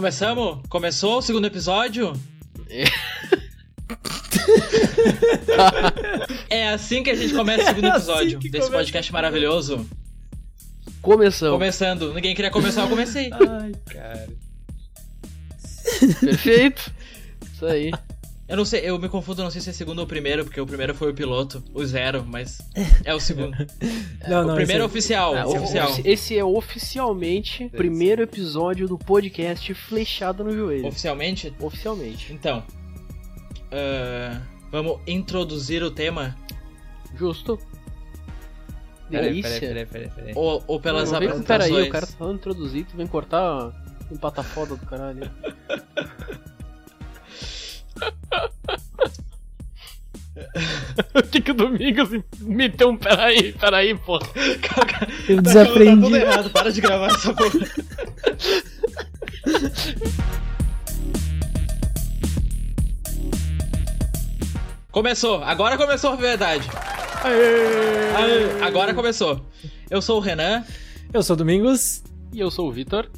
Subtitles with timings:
[0.00, 0.58] Começamos?
[0.70, 2.14] Começou o segundo episódio?
[6.48, 8.70] é assim que a gente começa o segundo É assim episódio desse começa.
[8.70, 9.86] podcast maravilhoso.
[11.02, 11.52] Começamos.
[11.52, 12.14] Começando.
[12.14, 13.30] Ninguém queria começar, eu comecei.
[13.30, 14.26] Ai, cara.
[16.18, 16.90] Perfeito.
[17.52, 17.90] Isso aí.
[18.50, 20.66] Eu não sei, eu me confundo, não sei se é segundo ou primeiro, porque o
[20.66, 22.60] primeiro foi o piloto, o zero, mas
[23.04, 23.56] é o segundo.
[24.28, 25.88] Não, o não, primeiro é oficial, esse é o- oficial.
[26.04, 30.86] Esse é oficialmente o primeiro episódio do podcast Flechado no Joelho.
[30.88, 31.54] Oficialmente?
[31.60, 32.32] Oficialmente.
[32.32, 32.62] Então.
[33.72, 36.36] ah, vamos introduzir o tema?
[37.16, 37.58] Justo.
[39.08, 39.60] Peraí, Delícia.
[39.60, 40.32] peraí, peraí, peraí, peraí.
[40.36, 41.68] Ou, ou pelas Não, vem- apresentações?
[41.70, 43.72] Pera aí, o cara tá falando introduzir, tu vem cortar
[44.10, 45.30] um pata foda do caralho.
[51.14, 52.08] O que que o Domingos
[52.40, 54.18] meteu um peraí, peraí, pô.
[55.28, 56.02] Eu Tá desaprendi.
[56.02, 57.50] tudo errado, para de gravar essa porra.
[64.90, 66.68] Começou, agora começou a verdade.
[67.22, 69.40] Aê, Agora começou.
[69.88, 70.64] Eu sou o Renan.
[71.12, 72.02] Eu sou o Domingos.
[72.32, 73.08] E eu sou o Vitor.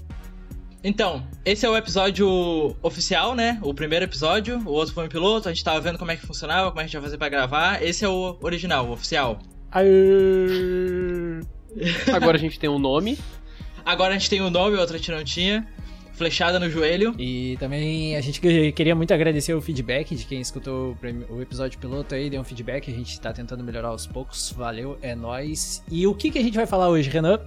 [0.85, 3.59] Então, esse é o episódio oficial, né?
[3.63, 4.59] O primeiro episódio.
[4.67, 5.49] O outro foi um piloto.
[5.49, 7.83] A gente tava vendo como é que funcionava, como a gente ia fazer pra gravar.
[7.83, 9.39] Esse é o original, o oficial.
[9.71, 11.41] Aê.
[12.13, 13.17] Agora a gente tem um nome.
[13.85, 15.67] Agora a gente tem um nome, outro a gente não tinha.
[16.15, 17.15] Flechada no joelho.
[17.19, 20.97] E também a gente que- queria muito agradecer o feedback de quem escutou
[21.31, 24.53] o episódio piloto aí, deu um feedback, a gente tá tentando melhorar aos poucos.
[24.57, 25.83] Valeu, é nóis.
[25.91, 27.41] E o que, que a gente vai falar hoje, Renan?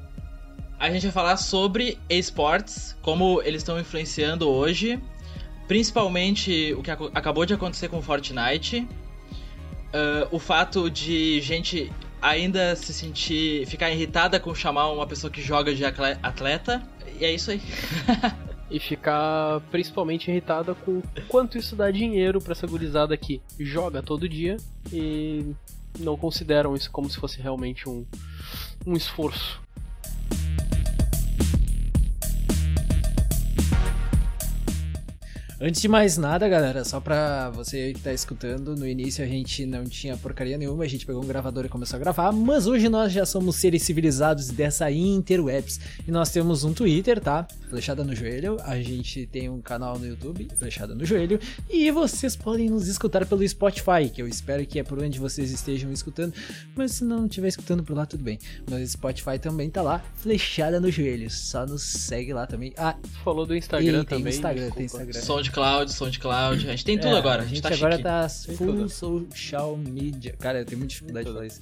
[0.79, 4.99] A gente vai falar sobre esportes, como eles estão influenciando hoje,
[5.67, 8.87] principalmente o que aco- acabou de acontecer com Fortnite,
[9.93, 15.41] ah, o fato de gente ainda se sentir, ficar irritada com chamar uma pessoa que
[15.41, 16.83] joga de atleta,
[17.19, 17.61] e é isso aí.
[18.67, 24.27] E ficar principalmente irritada com quanto isso dá dinheiro pra essa gurizada que joga todo
[24.27, 24.57] dia
[24.91, 25.53] e
[25.99, 28.03] não consideram isso como se fosse realmente um,
[28.83, 29.61] um esforço.
[35.59, 39.65] Antes de mais nada, galera, só pra você que tá escutando, no início a gente
[39.65, 42.89] não tinha porcaria nenhuma, a gente pegou um gravador e começou a gravar, mas hoje
[42.89, 45.79] nós já somos seres civilizados dessa interwebs.
[46.05, 47.47] E nós temos um Twitter, tá?
[47.69, 51.39] Flechada no Joelho, a gente tem um canal no YouTube, Flechada no Joelho,
[51.69, 55.51] e vocês podem nos escutar pelo Spotify, que eu espero que é por onde vocês
[55.51, 56.33] estejam escutando,
[56.75, 58.37] mas se não estiver escutando por lá, tudo bem.
[58.69, 62.73] Mas Spotify também tá lá, Flechada no Joelho, só nos segue lá também.
[62.75, 64.33] Ah, falou do Instagram e tem também.
[64.33, 65.05] Instagram, tem desculpa.
[65.05, 65.21] Instagram.
[65.45, 68.03] SoundCloud, SoundCloud, a gente tem tudo É, agora, a gente, tá agora chique.
[68.03, 70.35] tá full social media.
[70.39, 71.59] Cara, eu tenho muita dificuldade de falar isso.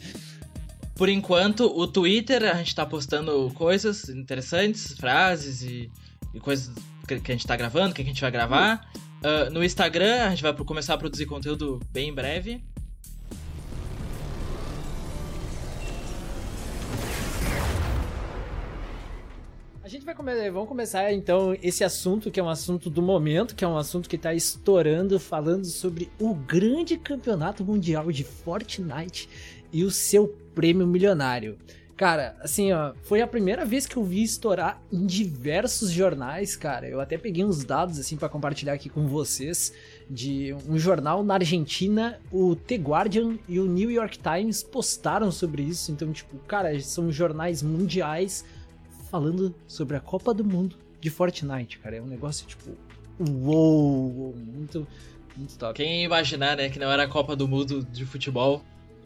[0.95, 5.89] Por enquanto, o Twitter, a gente tá postando coisas interessantes, frases e,
[6.33, 6.71] e coisas
[7.07, 8.87] que, que a gente tá gravando, que a gente vai gravar.
[9.23, 12.61] Ah, no Instagram, a gente vai começar a produzir conteúdo bem em breve.
[19.93, 23.63] Gente vai começar, vamos começar então esse assunto que é um assunto do momento, que
[23.63, 29.29] é um assunto que tá estourando, falando sobre o grande campeonato mundial de Fortnite
[29.71, 31.59] e o seu prêmio milionário.
[31.95, 36.87] Cara, assim, ó, foi a primeira vez que eu vi estourar em diversos jornais, cara.
[36.87, 39.71] Eu até peguei uns dados assim pra compartilhar aqui com vocês
[40.09, 45.61] de um jornal na Argentina, o The Guardian e o New York Times postaram sobre
[45.61, 45.91] isso.
[45.91, 48.43] Então, tipo, cara, são jornais mundiais
[49.13, 51.97] falando sobre a Copa do Mundo de Fortnite, cara.
[51.97, 52.75] É um negócio tipo,
[53.19, 54.87] uou, muito,
[55.37, 55.75] muito top.
[55.75, 58.63] Quem ia imaginar, né, que não era a Copa do Mundo de futebol,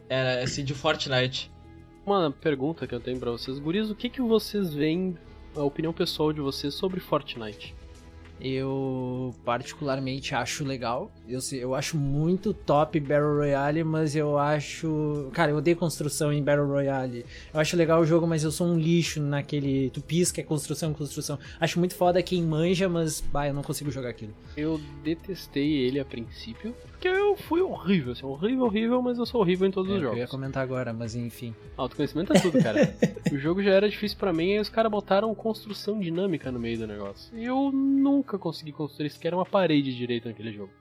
[0.08, 1.52] era assim de Fortnite.
[2.06, 5.14] Uma pergunta que eu tenho pra vocês, guris, o que que vocês veem,
[5.54, 7.74] a opinião pessoal de vocês sobre Fortnite?
[8.40, 11.10] Eu particularmente acho legal.
[11.28, 15.30] Eu, eu acho muito top Battle Royale, mas eu acho.
[15.32, 17.24] Cara, eu odeio construção em Battle Royale.
[17.52, 19.90] Eu acho legal o jogo, mas eu sou um lixo naquele.
[19.90, 21.38] Tu pisca, é construção, construção.
[21.60, 24.32] Acho muito foda quem manja, mas bah, eu não consigo jogar aquilo.
[24.56, 29.40] Eu detestei ele a princípio, porque eu fui horrível, assim, horrível, horrível, mas eu sou
[29.40, 30.30] horrível em todos É, os eu ia jogos.
[30.30, 31.54] comentar agora, mas enfim.
[31.76, 32.92] Autoconhecimento é tudo, cara.
[33.32, 36.76] o jogo já era difícil pra mim, aí os caras botaram construção dinâmica no meio
[36.78, 37.36] do negócio.
[37.38, 40.72] E eu nunca consegui construir sequer uma parede direito naquele jogo.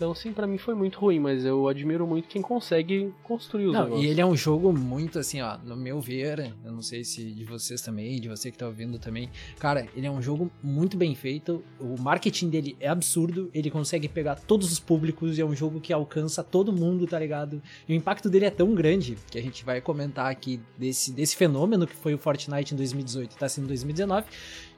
[0.00, 3.74] Então, sim, pra mim foi muito ruim, mas eu admiro muito quem consegue construir os
[3.74, 4.02] Não, negócios.
[4.06, 7.22] e ele é um jogo muito assim, ó, no meu ver, eu não sei se
[7.30, 9.28] de vocês também, de você que tá ouvindo também.
[9.58, 14.08] Cara, ele é um jogo muito bem feito, o marketing dele é absurdo, ele consegue
[14.08, 17.60] pegar todos os públicos e é um jogo que alcança todo mundo, tá ligado?
[17.86, 21.36] E o impacto dele é tão grande que a gente vai comentar aqui desse, desse
[21.36, 24.26] fenômeno que foi o Fortnite em 2018 e tá sendo em 2019,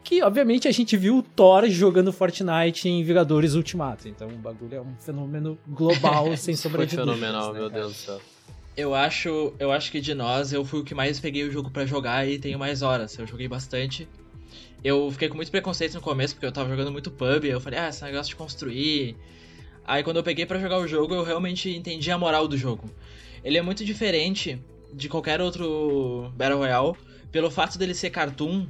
[0.03, 4.09] que obviamente a gente viu o Thor jogando Fortnite em Vingadores Ultimato.
[4.09, 7.19] Então o bagulho é um fenômeno global, sem sombra de dúvidas.
[7.19, 8.21] Foi fenomenal, né, meu Deus do céu.
[8.77, 11.71] Eu acho, eu acho que de nós, eu fui o que mais peguei o jogo
[11.71, 13.17] para jogar e tenho mais horas.
[13.19, 14.09] Eu joguei bastante.
[14.83, 17.79] Eu fiquei com muito preconceito no começo, porque eu tava jogando muito pub, eu falei,
[17.79, 19.17] ah, esse negócio de construir.
[19.85, 22.91] Aí quando eu peguei para jogar o jogo, eu realmente entendi a moral do jogo.
[23.45, 24.61] Ele é muito diferente
[24.93, 26.95] de qualquer outro Battle Royale,
[27.31, 28.67] pelo fato dele ser cartoon,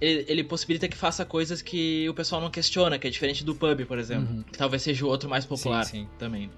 [0.00, 3.54] ele, ele, possibilita que faça coisas que o pessoal não questiona, que é diferente do
[3.54, 4.34] pub, por exemplo.
[4.34, 4.42] Uhum.
[4.42, 6.08] Que talvez seja o outro mais popular sim, sim.
[6.18, 6.50] também.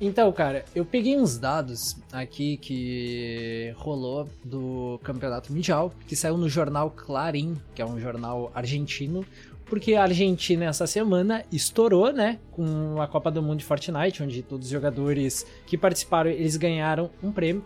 [0.00, 6.48] Então, cara, eu peguei uns dados aqui que rolou do Campeonato Mundial, que saiu no
[6.48, 9.26] jornal Clarim, que é um jornal argentino,
[9.66, 14.42] porque a Argentina essa semana estourou, né, com a Copa do Mundo de Fortnite, onde
[14.42, 17.62] todos os jogadores que participaram, eles ganharam um prêmio.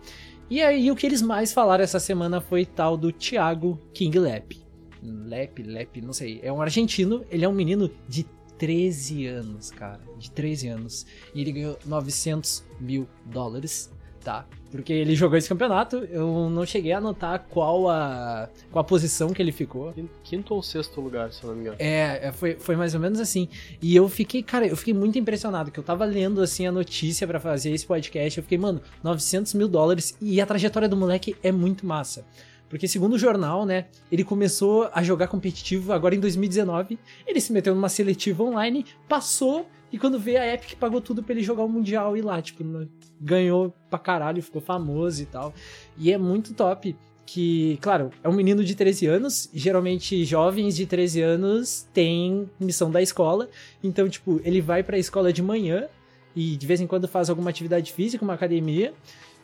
[0.49, 4.63] E aí o que eles mais falaram essa semana foi tal do Thiago King Lep.
[5.01, 6.39] Lep, Lep, não sei.
[6.43, 8.25] É um argentino, ele é um menino de
[8.57, 10.01] 13 anos, cara.
[10.17, 11.05] De 13 anos.
[11.33, 13.91] E ele ganhou 900 mil dólares,
[14.23, 14.47] tá?
[14.75, 19.29] Porque ele jogou esse campeonato, eu não cheguei a anotar qual a, qual a posição
[19.29, 19.93] que ele ficou.
[20.21, 21.77] Quinto ou sexto lugar, se eu não me engano.
[21.79, 23.47] É, é, foi, foi mais ou menos assim.
[23.81, 27.25] E eu fiquei, cara, eu fiquei muito impressionado, que eu tava lendo, assim, a notícia
[27.25, 31.37] para fazer esse podcast, eu fiquei, mano, 900 mil dólares, e a trajetória do moleque
[31.41, 32.25] é muito massa.
[32.69, 36.99] Porque, segundo o jornal, né, ele começou a jogar competitivo agora em 2019.
[37.25, 41.33] Ele se meteu numa seletiva online, passou, e quando veio a Epic pagou tudo pra
[41.33, 42.63] ele jogar o Mundial e lá, tipo,
[43.19, 45.53] ganhou pra caralho, ficou famoso e tal.
[45.97, 46.95] E é muito top
[47.25, 52.91] que, claro, é um menino de 13 anos, geralmente jovens de 13 anos têm missão
[52.91, 53.49] da escola,
[53.83, 55.87] então, tipo, ele vai pra escola de manhã
[56.35, 58.93] e de vez em quando faz alguma atividade física, uma academia,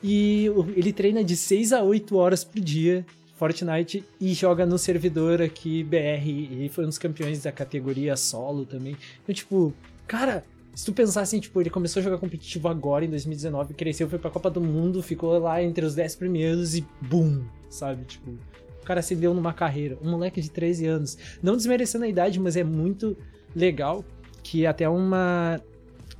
[0.03, 3.05] e ele treina de 6 a 8 horas por dia
[3.41, 6.27] Fortnite e joga no servidor aqui BR.
[6.27, 8.95] E foi um dos campeões da categoria solo também.
[9.23, 9.73] Então, tipo,
[10.11, 10.43] cara,
[10.75, 14.19] se tu pensar assim, tipo, ele começou a jogar competitivo agora em 2019, cresceu, foi
[14.19, 17.45] pra Copa do Mundo, ficou lá entre os 10 primeiros e BUM!
[17.69, 18.03] Sabe?
[18.03, 19.97] Tipo, o cara se deu numa carreira.
[20.01, 21.17] Um moleque de 13 anos.
[21.41, 23.15] Não desmerecendo a idade, mas é muito
[23.55, 24.03] legal
[24.43, 25.61] que até uma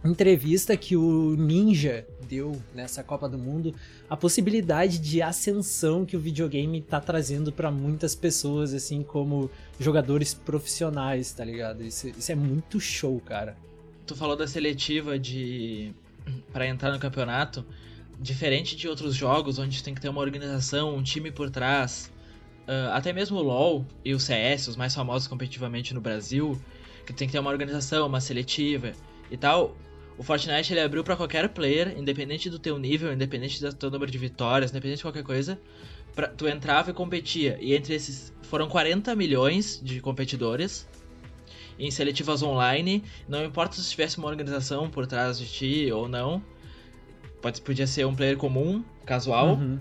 [0.05, 3.75] entrevista que o Ninja deu nessa Copa do Mundo,
[4.09, 10.33] a possibilidade de ascensão que o videogame tá trazendo para muitas pessoas, assim como jogadores
[10.33, 11.83] profissionais, tá ligado?
[11.83, 13.57] Isso, isso é muito show, cara.
[14.11, 15.93] Tu falou da seletiva de
[16.51, 17.65] para entrar no campeonato,
[18.19, 22.11] diferente de outros jogos onde tem que ter uma organização, um time por trás,
[22.67, 26.61] uh, até mesmo o LoL e o CS, os mais famosos competitivamente no Brasil,
[27.05, 28.91] que tem que ter uma organização, uma seletiva
[29.31, 29.77] e tal.
[30.17, 34.11] O Fortnite ele abriu para qualquer player, independente do teu nível, independente do teu número
[34.11, 35.57] de vitórias, independente de qualquer coisa,
[36.13, 37.57] pra, tu entrava e competia.
[37.61, 40.85] E entre esses foram 40 milhões de competidores
[41.81, 43.03] em seletivas online.
[43.27, 46.41] Não importa se tivesse uma organização por trás de ti ou não.
[47.41, 49.55] Pode, podia ser um player comum, casual.
[49.55, 49.79] Uhum.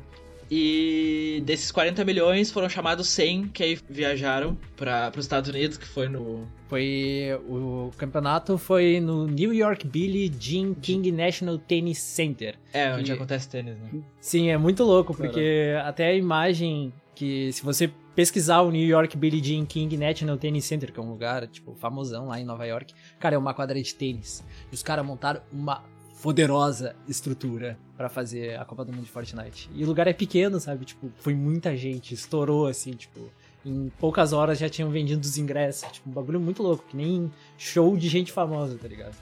[0.50, 5.86] E desses 40 milhões foram chamados 100 que aí viajaram para os Estados Unidos, que
[5.86, 6.48] foi no.
[6.68, 7.38] Foi.
[7.48, 12.56] O campeonato foi no New York Billie Jean King National Tennis Center.
[12.72, 13.12] É, onde que...
[13.12, 14.02] acontece tênis, né?
[14.20, 15.88] Sim, é muito louco, porque Caramba.
[15.88, 20.64] até a imagem que, se você pesquisar o New York Billie Jean King National Tennis
[20.64, 23.80] Center, que é um lugar, tipo, famosão lá em Nova York, cara, é uma quadra
[23.80, 24.44] de tênis.
[24.70, 25.84] E os caras montaram uma
[26.22, 29.70] poderosa estrutura para fazer a Copa do Mundo de Fortnite.
[29.74, 30.84] E o lugar é pequeno, sabe?
[30.84, 33.30] Tipo, foi muita gente, estourou assim, tipo,
[33.64, 35.90] em poucas horas já tinham vendido os ingressos.
[35.90, 39.16] Tipo, um bagulho muito louco, que nem show de gente famosa, tá ligado?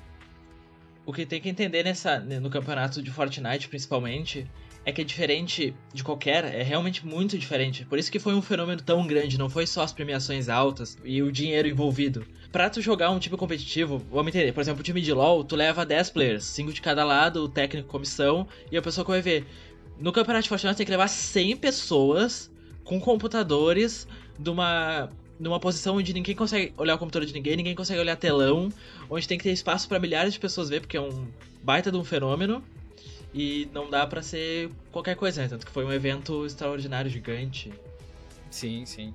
[1.06, 4.46] O que tem que entender nessa, no campeonato de Fortnite, principalmente,
[4.88, 7.84] é que é diferente de qualquer, é realmente muito diferente.
[7.84, 11.22] Por isso que foi um fenômeno tão grande, não foi só as premiações altas e
[11.22, 15.02] o dinheiro envolvido pra tu jogar um time competitivo, vamos entender, por exemplo, o time
[15.02, 18.82] de LoL, tu leva 10 players, 5 de cada lado, o técnico, comissão, e a
[18.82, 19.46] pessoa que vai ver.
[19.98, 22.50] No campeonato de Fortnite tem que levar 100 pessoas
[22.82, 28.00] com computadores numa numa posição onde ninguém consegue olhar o computador de ninguém, ninguém consegue
[28.00, 28.70] olhar telão,
[29.08, 31.28] onde tem que ter espaço para milhares de pessoas ver, porque é um
[31.62, 32.64] baita de um fenômeno.
[33.34, 35.48] E não dá para ser qualquer coisa, né?
[35.48, 37.72] Tanto que foi um evento extraordinário, gigante.
[38.50, 39.14] Sim, sim.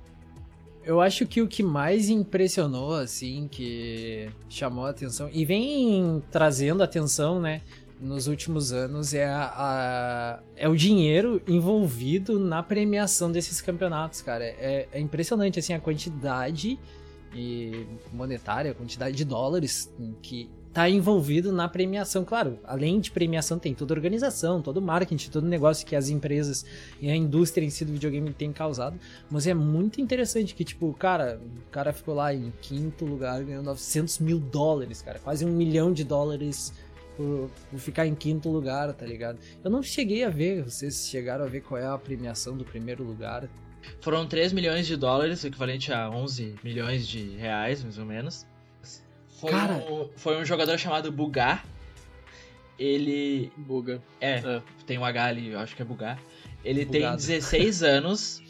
[0.84, 6.82] Eu acho que o que mais impressionou, assim, que chamou a atenção e vem trazendo
[6.82, 7.62] atenção, né,
[8.00, 14.44] nos últimos anos é, a, a, é o dinheiro envolvido na premiação desses campeonatos, cara.
[14.44, 16.78] É, é impressionante, assim, a quantidade
[17.34, 19.92] e monetária, a quantidade de dólares
[20.22, 22.24] que tá envolvido na premiação.
[22.24, 25.94] Claro, além de premiação, tem toda a organização, todo o marketing, todo o negócio que
[25.94, 26.66] as empresas
[27.00, 28.98] e a indústria em si do videogame tem causado.
[29.30, 33.62] Mas é muito interessante que, tipo, cara, o cara ficou lá em quinto lugar, ganhou
[33.62, 36.74] 900 mil dólares, cara, quase um milhão de dólares
[37.16, 39.38] por, por, ficar em quinto lugar, tá ligado?
[39.62, 43.04] Eu não cheguei a ver, vocês chegaram a ver qual é a premiação do primeiro
[43.04, 43.48] lugar.
[44.00, 48.44] Foram 3 milhões de dólares, equivalente a 11 milhões de reais, mais ou menos.
[49.40, 49.74] Foi, Cara...
[49.74, 51.64] um, foi um jogador chamado Bugar.
[52.78, 53.52] Ele.
[53.56, 54.02] Buga.
[54.20, 56.18] É, é, tem um H ali, eu acho que é Bugar.
[56.64, 57.16] Ele Bugado.
[57.16, 58.42] tem 16 anos.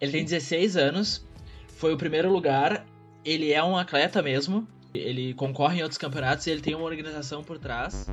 [0.00, 1.24] ele tem 16 anos.
[1.68, 2.86] Foi o primeiro lugar.
[3.24, 4.66] Ele é um atleta mesmo.
[4.94, 8.06] Ele concorre em outros campeonatos e ele tem uma organização por trás.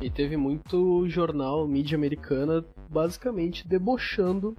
[0.00, 4.56] E teve muito jornal, mídia americana, basicamente debochando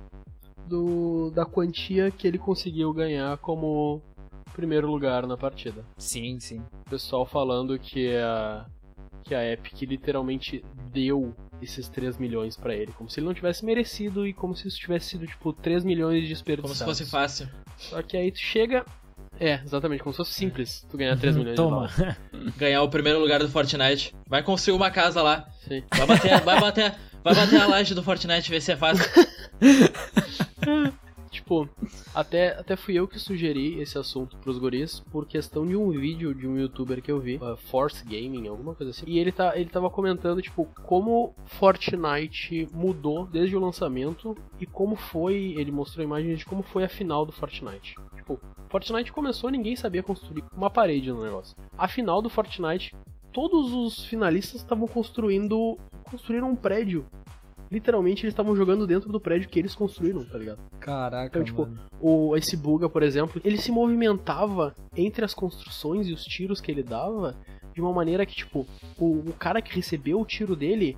[0.67, 4.01] do, da quantia que ele conseguiu ganhar como
[4.51, 5.83] primeiro lugar na partida.
[5.97, 6.61] Sim, sim.
[6.85, 8.65] O pessoal falando que a,
[9.23, 13.63] que a Epic literalmente deu esses 3 milhões para ele, como se ele não tivesse
[13.63, 16.79] merecido e como se isso tivesse sido tipo 3 milhões de desperdiçados.
[16.79, 17.49] Como se fosse fácil.
[17.77, 18.85] Só que aí tu chega
[19.39, 21.87] é, exatamente, como se fosse simples tu ganhar 3 milhões Toma.
[21.87, 22.17] de dólares.
[22.57, 24.13] Ganhar o primeiro lugar do Fortnite.
[24.27, 25.47] Vai construir uma casa lá.
[25.67, 25.83] Sim.
[25.95, 29.03] Vai bater, vai bater, vai bater a laje do Fortnite ver se é fácil.
[31.31, 31.67] tipo,
[32.13, 36.35] até, até fui eu que sugeri esse assunto pros guris por questão de um vídeo
[36.35, 39.05] de um youtuber que eu vi, uh, Force Gaming, alguma coisa assim.
[39.07, 44.95] E ele, tá, ele tava comentando, tipo, como Fortnite mudou desde o lançamento e como
[44.95, 45.55] foi.
[45.57, 47.95] Ele mostrou imagens de como foi a final do Fortnite.
[48.15, 51.55] Tipo, Fortnite começou, ninguém sabia construir uma parede no negócio.
[51.77, 52.95] A final do Fortnite,
[53.31, 55.77] todos os finalistas estavam construindo.
[56.03, 57.05] construíram um prédio
[57.71, 60.59] literalmente eles estavam jogando dentro do prédio que eles construíram, tá ligado?
[60.79, 61.79] Caraca, então, tipo, mano.
[62.01, 66.69] o esse Buga, por exemplo, ele se movimentava entre as construções e os tiros que
[66.69, 67.35] ele dava
[67.73, 70.97] de uma maneira que, tipo, o, o cara que recebeu o tiro dele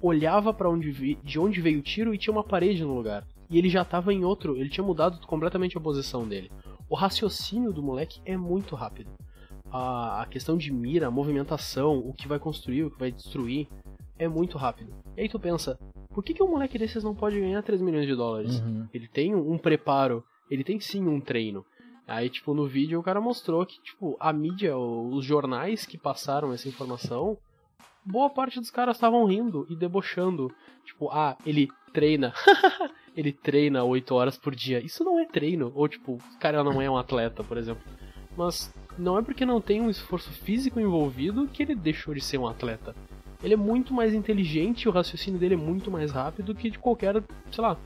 [0.00, 3.26] olhava para onde vi, de onde veio o tiro e tinha uma parede no lugar.
[3.50, 6.50] E ele já tava em outro, ele tinha mudado completamente a posição dele.
[6.88, 9.10] O raciocínio do moleque é muito rápido.
[9.70, 13.68] A, a questão de mira, a movimentação, o que vai construir, o que vai destruir,
[14.18, 14.94] é muito rápido.
[15.16, 15.78] E aí tu pensa,
[16.14, 18.60] por que, que um moleque desses não pode ganhar 3 milhões de dólares?
[18.60, 18.86] Uhum.
[18.94, 21.66] Ele tem um preparo, ele tem sim um treino.
[22.06, 26.52] Aí, tipo, no vídeo o cara mostrou que, tipo, a mídia, os jornais que passaram
[26.52, 27.36] essa informação,
[28.04, 30.52] boa parte dos caras estavam rindo e debochando.
[30.84, 32.32] Tipo, ah, ele treina.
[33.16, 34.84] ele treina 8 horas por dia.
[34.84, 35.72] Isso não é treino.
[35.74, 37.82] Ou, tipo, o cara não é um atleta, por exemplo.
[38.36, 42.38] Mas não é porque não tem um esforço físico envolvido que ele deixou de ser
[42.38, 42.94] um atleta
[43.44, 47.22] ele é muito mais inteligente, o raciocínio dele é muito mais rápido que de qualquer,
[47.52, 47.76] sei lá.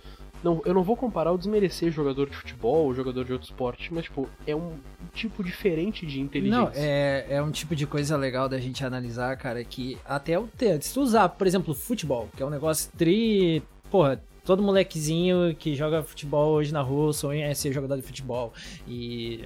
[0.42, 3.92] Não, eu não vou comparar ou desmerecer jogador de futebol ou jogador de outro esporte,
[3.92, 4.74] mas, tipo, é um
[5.12, 6.60] tipo diferente de inteligência.
[6.60, 10.48] Não, é, é um tipo de coisa legal da gente analisar, cara, que até o
[10.80, 13.62] se tu usar, por exemplo, futebol, que é um negócio tri.
[13.90, 18.52] Porra, todo molequezinho que joga futebol hoje na rua sonha ser jogador de futebol.
[18.86, 19.44] E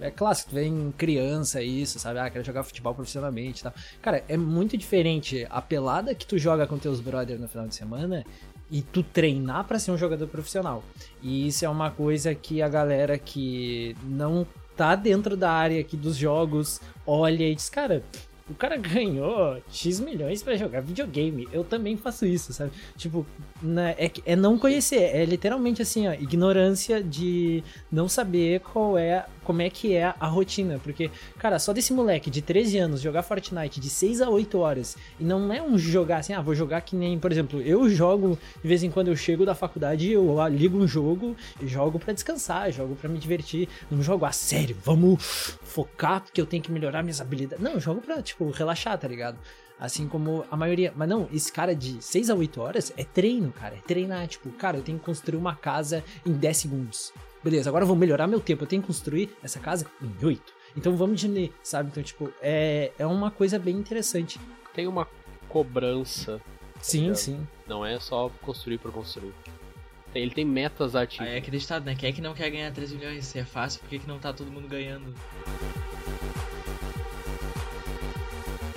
[0.00, 2.18] é clássico, tu vê em criança isso, sabe?
[2.18, 3.74] Ah, quero jogar futebol profissionalmente e tal.
[4.00, 7.74] Cara, é muito diferente a pelada que tu joga com teus brothers no final de
[7.74, 8.24] semana
[8.70, 10.82] e tu treinar para ser um jogador profissional.
[11.22, 15.96] E isso é uma coisa que a galera que não tá dentro da área aqui
[15.96, 18.02] dos jogos olha e diz, cara,
[18.50, 21.48] o cara ganhou X milhões para jogar videogame.
[21.52, 22.72] Eu também faço isso, sabe?
[22.96, 23.24] Tipo,
[23.62, 25.02] né, é, é não conhecer.
[25.02, 30.26] É literalmente assim, ó, ignorância de não saber qual é como é que é a
[30.28, 30.78] rotina.
[30.82, 34.96] Porque, cara, só desse moleque de 13 anos jogar Fortnite de 6 a 8 horas
[35.18, 38.38] e não é um jogar assim, ah, vou jogar que nem, por exemplo, eu jogo
[38.62, 42.12] de vez em quando eu chego da faculdade, eu ligo um jogo e jogo para
[42.12, 43.68] descansar, jogo para me divertir.
[43.90, 47.62] Não jogo a sério, vamos focar porque eu tenho que melhorar minhas habilidades.
[47.64, 49.38] Não, eu jogo pra, tipo, relaxar, tá ligado?
[49.78, 50.92] Assim como a maioria.
[50.96, 53.74] Mas não, esse cara de 6 a 8 horas é treino, cara.
[53.74, 54.26] É treinar.
[54.26, 57.12] Tipo, cara, eu tenho que construir uma casa em 10 segundos.
[57.42, 58.64] Beleza, agora eu vou melhorar meu tempo.
[58.64, 60.52] Eu tenho que construir essa casa em 8.
[60.76, 61.88] Então vamos de ler, sabe?
[61.90, 64.38] Então, tipo, é, é uma coisa bem interessante.
[64.74, 65.06] Tem uma
[65.48, 66.40] cobrança.
[66.80, 67.46] Sim, sim.
[67.66, 69.34] Não é só construir por construir.
[70.14, 71.28] Ele tem metas ativas.
[71.28, 71.94] Aí é acreditado, né?
[71.94, 73.26] Quem é que não quer ganhar 3 milhões?
[73.26, 75.14] Se é fácil, por que, que não tá todo mundo ganhando?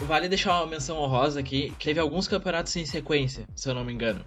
[0.05, 1.73] Vale deixar uma menção honrosa aqui.
[1.79, 4.23] Teve alguns campeonatos em sequência, se eu não me engano.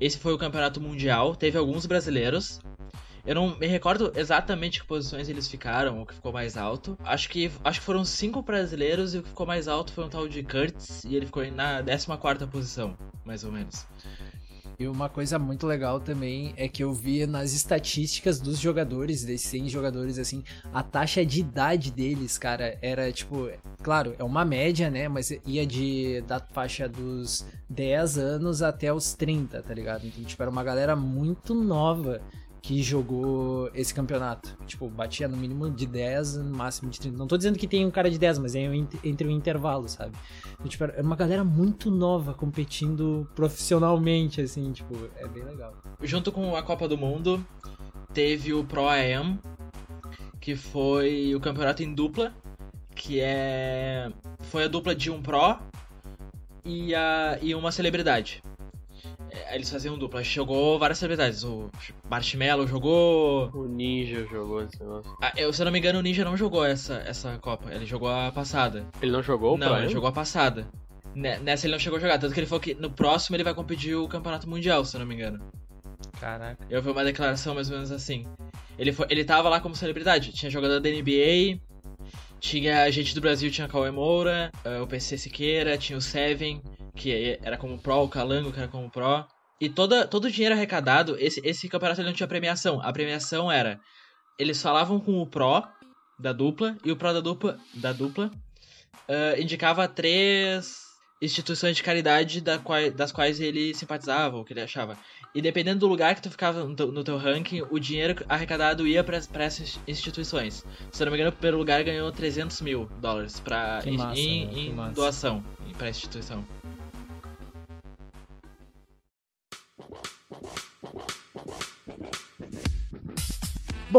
[0.00, 2.60] Esse foi o campeonato mundial, teve alguns brasileiros.
[3.26, 6.96] Eu não me recordo exatamente que posições eles ficaram, o que ficou mais alto.
[7.04, 10.08] Acho que acho que foram cinco brasileiros e o que ficou mais alto foi um
[10.08, 13.86] tal de Kurtz e ele ficou na 14 posição, mais ou menos.
[14.80, 19.48] E uma coisa muito legal também é que eu vi nas estatísticas dos jogadores, desses
[19.48, 23.50] 100 jogadores, assim, a taxa de idade deles, cara, era tipo,
[23.82, 25.08] claro, é uma média, né?
[25.08, 30.06] Mas ia de da faixa dos 10 anos até os 30, tá ligado?
[30.06, 32.20] Então, tipo, era uma galera muito nova
[32.62, 34.56] que jogou esse campeonato.
[34.66, 37.16] Tipo, batia no mínimo de 10, no máximo de 30.
[37.16, 38.62] Não tô dizendo que tem um cara de 10, mas é
[39.04, 40.12] entre o intervalo, sabe?
[40.54, 45.72] Então, tipo, era uma galera muito nova competindo profissionalmente, assim, tipo, é bem legal.
[46.02, 47.44] Junto com a Copa do Mundo,
[48.12, 49.38] teve o Pro AM,
[50.40, 52.34] que foi o campeonato em dupla,
[52.94, 54.10] que é.
[54.42, 55.58] Foi a dupla de um Pro
[56.64, 58.42] e, a, e uma celebridade.
[59.30, 60.22] É, eles faziam dupla.
[60.22, 61.44] Jogou várias celebridades.
[61.44, 61.70] O
[62.08, 63.50] Marshmallow jogou.
[63.52, 65.16] O Ninja jogou esse negócio.
[65.20, 67.72] Ah, eu, se eu não me engano, o Ninja não jogou essa, essa Copa.
[67.72, 68.86] Ele jogou a passada.
[69.00, 70.66] Ele não jogou Não, ele jogou a passada.
[71.14, 72.18] Nessa ele não chegou a jogar.
[72.18, 75.00] Tanto que ele falou que no próximo ele vai competir o Campeonato Mundial, se eu
[75.00, 75.40] não me engano.
[76.20, 76.66] Caraca.
[76.70, 78.26] Eu vi uma declaração mais ou menos assim.
[78.78, 80.32] Ele, foi, ele tava lá como celebridade.
[80.32, 81.60] Tinha jogador da NBA.
[82.40, 86.62] Tinha gente do Brasil, tinha Cauê Moura, uh, o PC Siqueira, tinha o Seven,
[86.98, 89.24] que era como Pro, o Calango, que era como Pro.
[89.60, 92.80] E toda, todo o dinheiro arrecadado, esse, esse campeonato ele não tinha premiação.
[92.82, 93.80] A premiação era.
[94.38, 95.62] Eles falavam com o Pro
[96.18, 98.30] da dupla, e o Pro da dupla, da dupla
[99.08, 100.88] uh, indicava três
[101.20, 104.96] instituições de caridade da qual, das quais ele simpatizava, ou que ele achava.
[105.34, 108.86] E dependendo do lugar que tu ficava no teu, no teu ranking, o dinheiro arrecadado
[108.86, 110.64] ia para essas instituições.
[110.92, 114.20] Se eu não me engano, o primeiro lugar ganhou 300 mil dólares pra, Que massa,
[114.20, 114.88] em, né?
[114.90, 115.44] Em doação
[115.76, 116.44] para a instituição.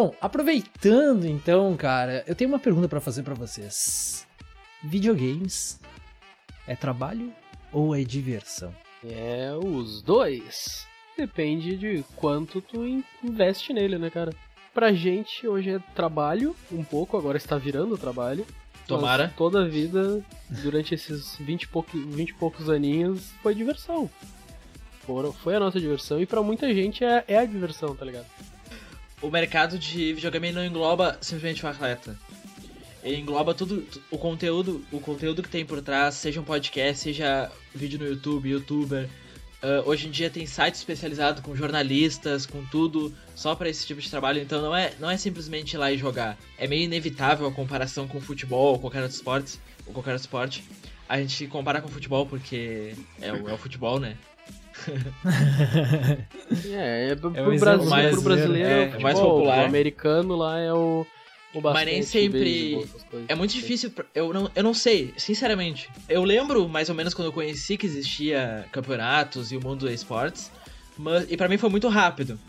[0.02, 4.26] Bom, aproveitando então, cara, eu tenho uma pergunta pra fazer pra vocês.
[4.82, 5.78] Videogames
[6.66, 7.34] é trabalho
[7.70, 8.74] ou é diversão?
[9.04, 10.88] É os dois.
[11.18, 14.32] Depende de quanto tu in- investe nele, né, cara?
[14.74, 18.48] Pra gente hoje é trabalho, um pouco, agora está virando trabalho.
[18.88, 19.26] Tomara.
[19.28, 24.10] Mas toda a vida, durante esses 20 e, pouco, 20 e poucos aninhos, foi diversão.
[25.02, 28.28] Foram- foi a nossa diversão e pra muita gente é, é a diversão, tá ligado?
[29.22, 32.18] O mercado de videogame não engloba simplesmente o atleta.
[33.04, 37.50] Ele engloba tudo, o conteúdo, o conteúdo que tem por trás, seja um podcast, seja
[37.74, 39.10] vídeo no YouTube, youtuber.
[39.62, 44.02] Ah, hoje em dia tem site especializado com jornalistas, com tudo, só pra esse tipo
[44.02, 44.42] de trabalho.
[44.42, 46.38] Então não é, não é simplesmente ir lá e jogar.
[46.58, 50.64] É meio inevitável a comparação com futebol ou qualquer outro esporte, ou qualquer outro esporte.
[51.08, 54.16] A gente compara com futebol porque é o, é o futebol, né?
[56.72, 59.58] É, é pro, É o Brasil, mais- pro brasileiro é, é, o mais futebol, popular.
[59.58, 61.06] pro americano lá é o,
[61.54, 62.86] o basquete, nem o sempre- beisebol.
[63.28, 65.90] É muito difícil, pra- eu não, eu não sei, sinceramente.
[66.08, 69.92] Eu lembro mais ou menos quando eu conheci que existia campeonatos e o mundo dos
[69.94, 70.52] esportes,
[70.98, 72.40] mas, e pra mim foi muito rápido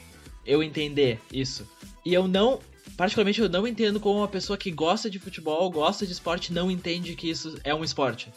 [0.47, 1.69] eu entender isso.
[2.05, 2.59] E eu não,
[2.97, 6.71] particularmente eu não entendo como uma pessoa que gosta de futebol, gosta de esporte, não
[6.71, 8.29] entende que isso é um esporte.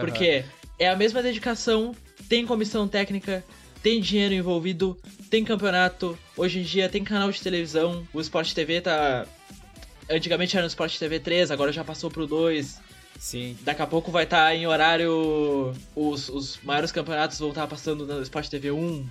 [0.00, 0.44] Porque
[0.78, 1.94] é a mesma dedicação,
[2.28, 3.44] tem comissão técnica,
[3.82, 4.96] tem dinheiro envolvido,
[5.30, 9.26] tem campeonato, hoje em dia tem canal de televisão, o Sport TV tá.
[10.10, 12.80] Antigamente era no Sport TV 3, agora já passou pro 2.
[13.18, 13.58] Sim.
[13.62, 15.74] Daqui a pouco vai estar em horário.
[15.94, 19.06] Os, os maiores campeonatos vão estar passando no Sport TV 1.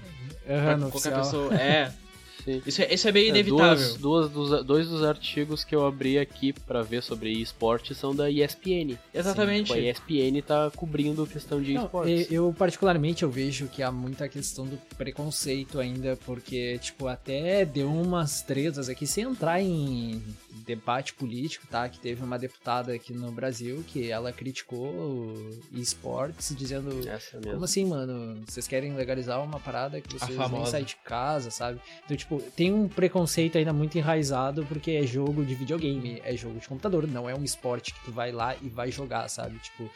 [0.46, 1.54] pra Aham, no qualquer pessoa.
[1.56, 1.92] É.
[2.48, 2.62] Sim.
[2.66, 3.98] Isso é, isso é meio É, inevitável.
[3.98, 8.16] duas, duas dos, dois dos artigos que eu abri aqui pra ver sobre esporte são
[8.16, 8.98] da ESPN.
[9.14, 9.68] Exatamente.
[9.68, 12.32] Tipo, a ESPN tá cobrindo questão de esportes.
[12.32, 17.92] eu particularmente eu vejo que há muita questão do preconceito ainda, porque, tipo, até deu
[17.92, 20.22] umas tretas aqui, sem entrar em
[20.66, 21.88] debate político, tá?
[21.90, 27.08] Que teve uma deputada aqui no Brasil que ela criticou o esportes, dizendo...
[27.08, 27.54] Essa mesmo.
[27.54, 28.42] Como assim, mano?
[28.48, 31.80] Vocês querem legalizar uma parada que vocês nem saem de casa, sabe?
[32.06, 36.60] Então, tipo, tem um preconceito ainda muito enraizado porque é jogo de videogame, é jogo
[36.60, 39.58] de computador, não é um esporte que tu vai lá e vai jogar, sabe?
[39.60, 39.90] Tipo,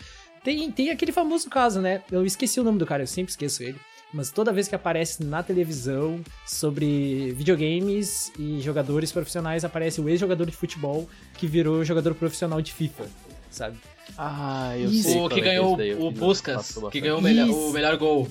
[0.44, 2.02] tem, tem aquele famoso caso, né?
[2.12, 3.80] Eu esqueci o nome do cara, eu sempre esqueço ele.
[4.14, 10.46] Mas toda vez que aparece na televisão sobre videogames e jogadores profissionais, aparece o ex-jogador
[10.46, 13.06] de futebol que virou jogador profissional de FIFA,
[13.50, 13.78] sabe?
[14.18, 15.10] Ah, eu Isso.
[15.10, 15.22] sei.
[15.22, 17.72] O que é ganhou esse daí, eu o Puskas, passou que ganhou o melhor, o
[17.72, 18.28] melhor gol.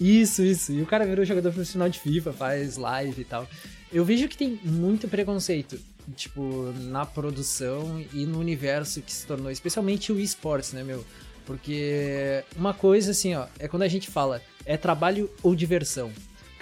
[0.00, 0.72] Isso, isso.
[0.72, 3.48] E o cara virou jogador profissional de FIFA, faz live e tal.
[3.92, 5.78] Eu vejo que tem muito preconceito,
[6.16, 11.04] tipo, na produção e no universo que se tornou, especialmente o esportes, né, meu?
[11.44, 16.10] Porque uma coisa assim, ó, é quando a gente fala é trabalho ou diversão.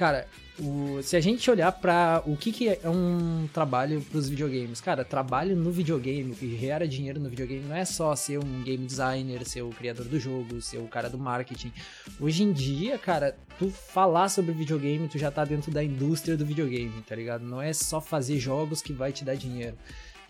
[0.01, 0.27] Cara,
[0.59, 4.81] O, se a gente olhar para o que, que é um trabalho para os videogames,
[4.81, 8.87] cara, trabalho no videogame, que gera dinheiro no videogame não é só ser um game
[8.87, 11.71] designer, ser o criador do jogo, ser o cara do marketing.
[12.19, 16.47] Hoje em dia, cara, tu falar sobre videogame, tu já tá dentro da indústria do
[16.47, 17.43] videogame, tá ligado?
[17.43, 19.77] Não é só fazer jogos que vai te dar dinheiro.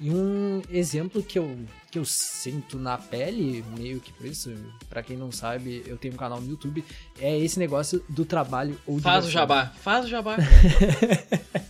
[0.00, 1.56] E um exemplo que eu,
[1.90, 4.54] que eu sinto na pele, meio que por isso,
[4.88, 6.84] para quem não sabe, eu tenho um canal no YouTube,
[7.18, 10.36] é esse negócio do trabalho ou Faz o jabá, faz o jabá.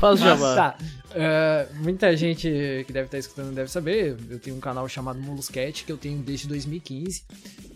[0.00, 0.54] Faz o jabá.
[0.54, 0.78] Tá.
[1.14, 2.48] Uh, muita gente
[2.86, 6.18] que deve estar escutando deve saber, eu tenho um canal chamado Moluscat que eu tenho
[6.18, 7.22] desde 2015.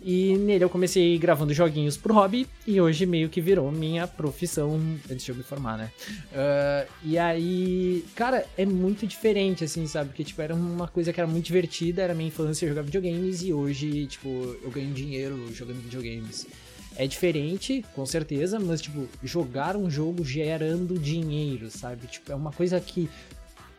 [0.01, 4.79] E nele eu comecei gravando joguinhos pro hobby e hoje meio que virou minha profissão
[5.09, 5.91] antes de eu me formar, né?
[6.31, 10.09] Uh, e aí, cara, é muito diferente, assim, sabe?
[10.09, 11.68] Porque, tipo, era uma coisa que era muito divertida,
[12.01, 16.47] era minha infância jogar videogames e hoje, tipo, eu ganho dinheiro jogando videogames.
[16.95, 22.07] É diferente, com certeza, mas, tipo, jogar um jogo gerando dinheiro, sabe?
[22.07, 23.09] Tipo, é uma coisa que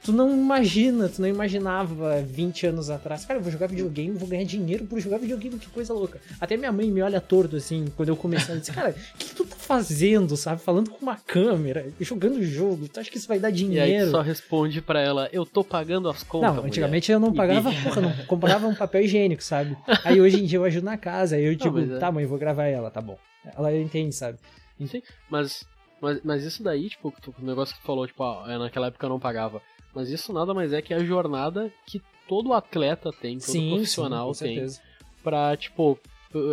[0.03, 3.25] tu não imagina, tu não imaginava 20 anos atrás.
[3.25, 6.21] Cara, eu vou jogar videogame, vou ganhar dinheiro por jogar videogame, que coisa louca.
[6.41, 8.53] Até minha mãe me olha torto, assim, quando eu comecei.
[8.53, 10.61] Ela disse, cara, o que tu tá fazendo, sabe?
[10.63, 13.89] Falando com uma câmera, jogando jogo, tu acha que isso vai dar dinheiro?
[13.89, 17.17] E aí só responde pra ela, eu tô pagando as contas, Não, antigamente mulher.
[17.17, 19.77] eu não pagava, porra, não comprava um papel higiênico, sabe?
[20.05, 21.99] Aí hoje em dia eu ajudo na casa, aí eu digo, não, é...
[21.99, 23.19] tá mãe, vou gravar ela, tá bom.
[23.57, 24.39] Ela entende, sabe?
[24.87, 25.65] Sim, mas,
[26.01, 29.11] mas, mas isso daí, tipo, o negócio que tu falou, tipo, ah, naquela época eu
[29.11, 29.63] não pagava.
[29.95, 34.33] Mas isso nada mais é que a jornada que todo atleta tem, todo sim, profissional
[34.33, 34.67] sim, tem.
[35.23, 35.99] Pra, tipo,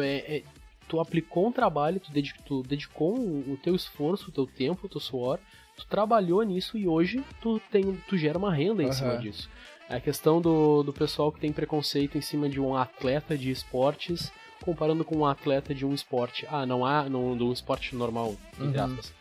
[0.02, 0.44] é, é,
[0.88, 4.90] tu aplicou um trabalho, tu, dedic, tu dedicou o teu esforço, o teu tempo, o
[4.90, 5.40] teu suor,
[5.76, 8.94] tu trabalhou nisso e hoje tu, tem, tu gera uma renda em uhum.
[8.94, 9.50] cima disso.
[9.90, 13.52] É a questão do, do pessoal que tem preconceito em cima de um atleta de
[13.52, 14.32] esportes
[14.64, 16.48] comparando com um atleta de um esporte.
[16.50, 18.86] Ah, não há, não, um esporte normal, entre uhum.
[18.86, 19.14] aspas.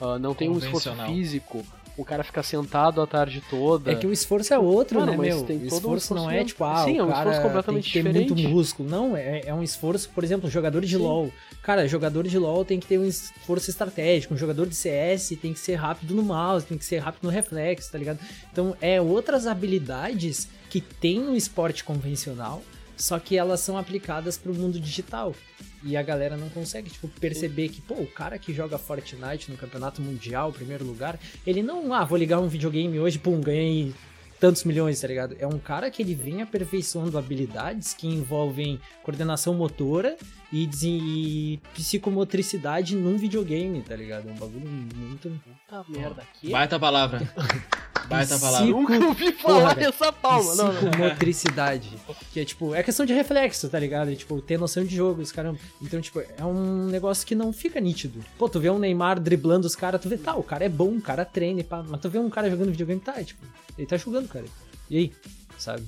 [0.00, 1.64] Uh, não tem um esforço físico,
[1.98, 3.90] o cara fica sentado a tarde toda.
[3.90, 5.44] É que o esforço é outro, Mano, né, meu?
[5.44, 8.18] o esforço um não é tipo, ah, Sim, é um esforço completamente tem que ter
[8.20, 8.42] diferente.
[8.42, 8.88] muito músculo.
[8.88, 11.02] Não, é, é um esforço, por exemplo, jogador de Sim.
[11.02, 11.32] LoL.
[11.60, 14.32] Cara, jogador de LoL tem que ter um esforço estratégico.
[14.32, 17.30] Um jogador de CS tem que ser rápido no mouse, tem que ser rápido no
[17.30, 18.20] reflexo, tá ligado?
[18.52, 22.62] Então, é outras habilidades que tem no esporte convencional,
[22.98, 25.34] só que elas são aplicadas para o mundo digital.
[25.82, 29.56] E a galera não consegue, tipo, perceber que, pô, o cara que joga Fortnite no
[29.56, 33.94] campeonato mundial, primeiro lugar, ele não, ah, vou ligar um videogame hoje, pum, ganhei
[34.40, 35.36] tantos milhões, tá ligado?
[35.38, 40.16] É um cara que ele vem aperfeiçoando habilidades que envolvem coordenação motora
[40.52, 44.28] e, e psicomotricidade num videogame, tá ligado?
[44.28, 45.30] É um bagulho muito.
[45.68, 46.50] Puta merda, aqui.
[46.50, 47.20] Baita palavra.
[48.08, 48.66] Baita palavra.
[48.66, 50.74] Nunca ouvi falar dessa palma, não.
[50.74, 51.90] Psicomotricidade.
[52.32, 54.10] que é tipo, é questão de reflexo, tá ligado?
[54.10, 55.56] É, tipo, ter noção de jogo, os caras.
[55.82, 58.24] Então, tipo, é um negócio que não fica nítido.
[58.38, 60.96] Pô, tu vê um Neymar driblando os caras, tu vê, tá, o cara é bom,
[60.96, 61.84] o cara treina, pá.
[61.86, 63.44] Mas tu vê um cara jogando videogame, tá, é, tipo,
[63.76, 64.46] ele tá jogando, cara.
[64.88, 65.12] E aí?
[65.58, 65.84] Sabe?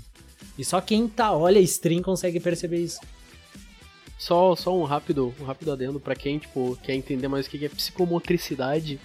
[0.59, 3.00] E só quem tá, olha stream consegue perceber isso.
[4.18, 7.64] Só, só um rápido, um rápido adendo para quem, tipo, quer entender mais o que
[7.64, 9.00] é psicomotricidade.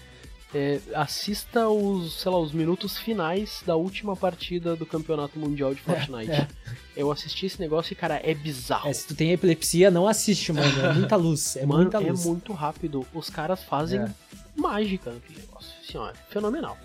[0.57, 5.81] É, assista os, sei lá, os minutos finais da última partida do Campeonato Mundial de
[5.81, 6.31] Fortnite.
[6.31, 6.47] É, é.
[6.95, 8.87] Eu assisti esse negócio e, cara, é bizarro.
[8.87, 10.79] É, se tu tem epilepsia, não assiste, mano.
[10.81, 11.57] É muita luz.
[11.57, 12.25] É mano, muita é luz.
[12.25, 13.05] É muito rápido.
[13.13, 14.09] Os caras fazem é.
[14.55, 15.73] mágica naquele negócio.
[15.83, 16.77] Assim, ó, é fenomenal.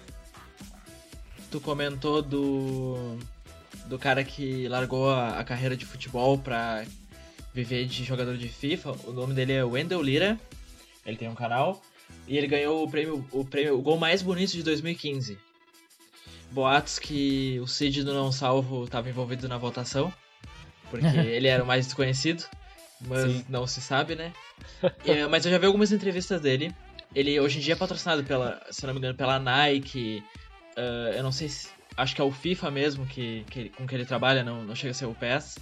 [1.49, 3.19] Tu comentou do.
[3.87, 6.85] do cara que largou a, a carreira de futebol pra
[7.55, 8.97] viver de jogador de FIFA.
[9.05, 10.41] O nome dele é Wendell Lira.
[11.07, 11.81] Ele tem um canal.
[12.31, 15.37] E ele ganhou o prêmio, o prêmio, o gol mais bonito de 2015.
[16.53, 20.15] Boatos que o Cid do Não Salvo estava envolvido na votação.
[20.89, 22.45] Porque ele era o mais desconhecido.
[23.01, 23.45] Mas Sim.
[23.49, 24.33] não se sabe, né?
[25.05, 26.73] é, mas eu já vi algumas entrevistas dele.
[27.17, 30.23] Ele hoje em dia é patrocinado pela, se não me engano, pela Nike.
[30.79, 31.69] Uh, eu não sei se.
[31.97, 34.93] Acho que é o FIFA mesmo que, que, com que ele trabalha, não, não chega
[34.93, 35.59] a ser o PES.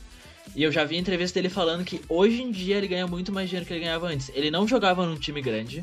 [0.54, 3.48] E eu já vi entrevista dele falando que hoje em dia ele ganha muito mais
[3.48, 4.30] dinheiro que ele ganhava antes.
[4.34, 5.82] Ele não jogava num time grande.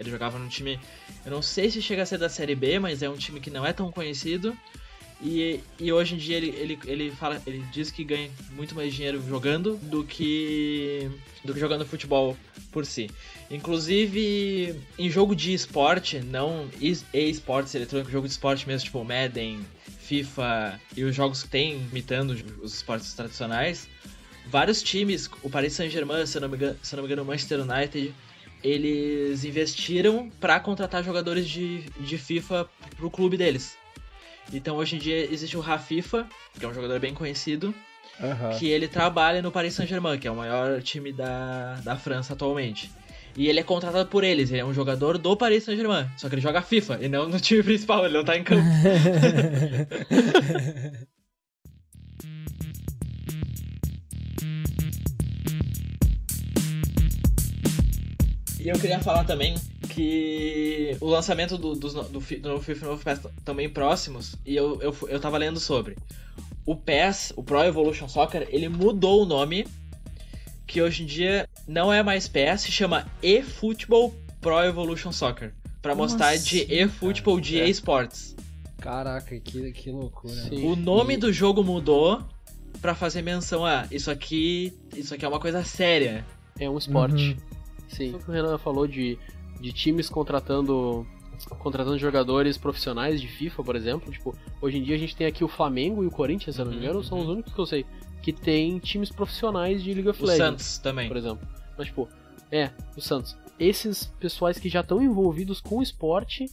[0.00, 0.80] Ele jogava num time.
[1.24, 3.50] Eu não sei se chega a ser da Série B, mas é um time que
[3.50, 4.56] não é tão conhecido.
[5.22, 7.40] E, e hoje em dia ele, ele, ele fala.
[7.46, 11.10] Ele diz que ganha muito mais dinheiro jogando do que.
[11.44, 12.34] do que jogando futebol
[12.72, 13.10] por si.
[13.50, 19.60] Inclusive, em jogo de esporte, não e-esportes eletrônicos, jogo de esporte mesmo, tipo Madden,
[20.00, 22.30] FIFA e os jogos que tem imitando
[22.62, 23.88] os esportes tradicionais,
[24.46, 27.60] vários times, o Paris Saint-Germain, se, não me engano, se não me engano, o Manchester
[27.60, 28.14] United,
[28.62, 33.76] eles investiram para contratar jogadores de, de FIFA pro clube deles.
[34.52, 36.26] Então hoje em dia existe o Rafifa,
[36.58, 37.74] que é um jogador bem conhecido,
[38.20, 38.58] uhum.
[38.58, 42.90] que ele trabalha no Paris Saint-Germain, que é o maior time da, da França atualmente.
[43.36, 46.08] E ele é contratado por eles, ele é um jogador do Paris Saint-Germain.
[46.16, 48.62] Só que ele joga FIFA e não no time principal, ele não tá em campo.
[58.62, 59.54] E eu queria falar também
[59.88, 64.54] que o lançamento do, do, do, do novo FIFA e novo PES também próximos, e
[64.54, 65.96] eu, eu, eu tava lendo sobre.
[66.66, 69.66] O PES, o Pro Evolution Soccer, ele mudou o nome,
[70.66, 75.54] que hoje em dia não é mais PES, se chama eFootball Pro Evolution Soccer.
[75.80, 77.68] Pra Como mostrar assim, de eFootball de É.
[77.68, 78.36] eSports.
[78.78, 80.34] Caraca, que, que loucura.
[80.34, 80.66] Sim.
[80.66, 82.22] O nome E- do jogo mudou
[82.82, 86.24] pra fazer menção a isso aqui, isso aqui é uma coisa séria.
[86.58, 87.30] É um esporte.
[87.30, 87.49] Uhum.
[87.90, 88.14] Sim.
[88.14, 89.18] O que o Renan falou de,
[89.60, 91.06] de times contratando
[91.58, 94.12] contratando jogadores profissionais de FIFA, por exemplo.
[94.12, 96.70] Tipo, hoje em dia a gente tem aqui o Flamengo e o Corinthians, se não
[96.70, 97.24] me Uhum, engano, são uhum.
[97.24, 97.86] os únicos que eu sei
[98.22, 101.08] que tem times profissionais de League of O Legends, Santos também.
[101.08, 101.48] por exemplo.
[101.78, 102.06] Mas tipo,
[102.52, 103.34] é, o Santos.
[103.58, 106.44] Esses pessoais que já estão envolvidos com o esporte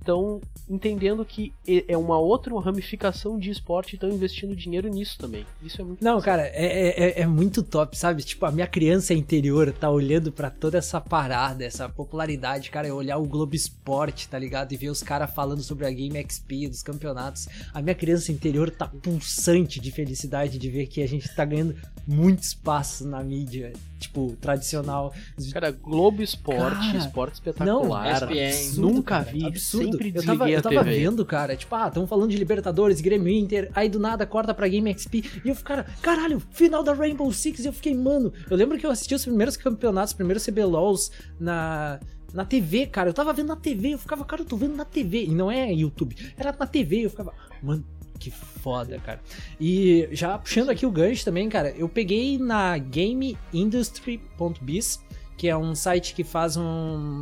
[0.00, 1.52] estão entendendo que
[1.86, 5.44] é uma outra ramificação de esporte e estão investindo dinheiro nisso também.
[5.62, 8.22] Isso é muito Não, cara, é, é, é- é muito top, sabe?
[8.22, 12.92] Tipo, a minha criança interior tá olhando pra toda essa parada, essa popularidade, cara, é
[12.92, 14.72] olhar o Globo Esporte, tá ligado?
[14.72, 17.48] E ver os caras falando sobre a Game XP, dos campeonatos.
[17.74, 21.74] A minha criança interior tá pulsante de felicidade de ver que a gente tá ganhando
[22.06, 25.12] muito espaço na mídia, tipo, tradicional.
[25.52, 28.12] Cara, Globo Esporte, Cara, esporte Não, espetacular.
[28.32, 28.80] ESPN.
[28.80, 29.90] Nunca cara, vi, absurdo.
[30.04, 33.70] Sempre eu tava, eu tava vendo, cara, tipo, ah, estão falando de Libertadores, Grêmio Inter,
[33.74, 37.32] aí do nada corta pra Game XP, e eu fico, cara, caralho, final da Rainbow
[37.32, 40.44] Six, e eu fiquei, mano, eu lembro que eu assisti os primeiros campeonatos, os primeiros
[40.44, 41.98] CBLOLs na...
[42.32, 44.84] Na TV, cara, eu tava vendo na TV, eu ficava, cara, eu tô vendo na
[44.84, 47.84] TV, e não é YouTube, era na TV, eu ficava, mano,
[48.20, 49.20] que foda, cara.
[49.60, 55.00] E já puxando aqui o gancho também, cara, eu peguei na GameIndustry.biz,
[55.40, 56.62] que é um site que faz um-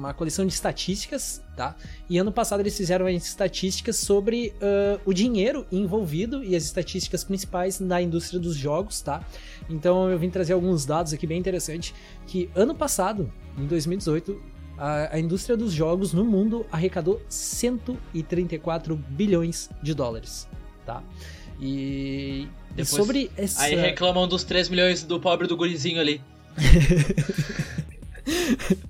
[0.01, 1.77] uma coleção de estatísticas, tá?
[2.11, 7.23] E ano passado eles fizeram as estatísticas sobre ah, o dinheiro envolvido e as estatísticas
[7.23, 9.23] principais na indústria dos jogos, tá?
[9.71, 11.95] Então eu vim trazer alguns dados aqui bem interessantes,
[12.27, 14.43] que ano passado, em 2018,
[14.77, 20.49] a, a indústria dos jogos no mundo arrecadou 134 bilhões de dólares,
[20.85, 21.05] tá?
[21.61, 23.63] E, e Depois- sobre essa...
[23.63, 26.21] Aí reclamam dos 3 milhões do pobre do gurizinho ali.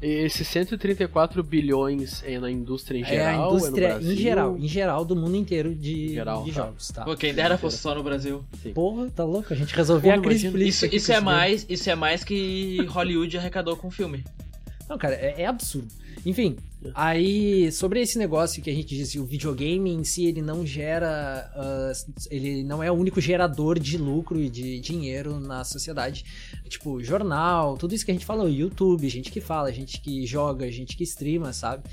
[0.00, 3.50] Esses 134 bilhões é na indústria em é a geral?
[3.50, 4.12] indústria é no Brasil?
[4.12, 6.64] em geral, em geral do mundo inteiro de, Geral, de tá.
[6.64, 7.04] jogos, tá?
[7.04, 8.44] Pô, quem dera fosse só no Brasil.
[8.74, 9.52] Porra, tá louco?
[9.52, 10.86] A gente resolveu a crise política.
[10.86, 14.24] Isso, isso é mais, isso é mais que Hollywood arrecadou com o filme.
[14.88, 15.88] Não, cara, é, é absurdo.
[16.24, 16.56] Enfim,
[16.94, 21.50] aí sobre esse negócio que a gente disse, o videogame em si ele não gera,
[21.54, 21.92] ah,
[22.30, 26.24] ele não é o único gerador de lucro e de dinheiro na sociedade.
[26.68, 30.70] Tipo, jornal, tudo isso que a gente falou, YouTube, gente que fala, gente que joga,
[30.70, 31.84] gente que streama, sabe?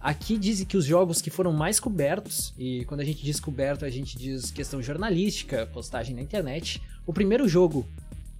[0.00, 3.84] Aqui dizem que os jogos que foram mais cobertos, e quando a gente diz coberto,
[3.84, 6.82] a gente diz questão jornalística, postagem na internet.
[7.06, 7.86] O primeiro jogo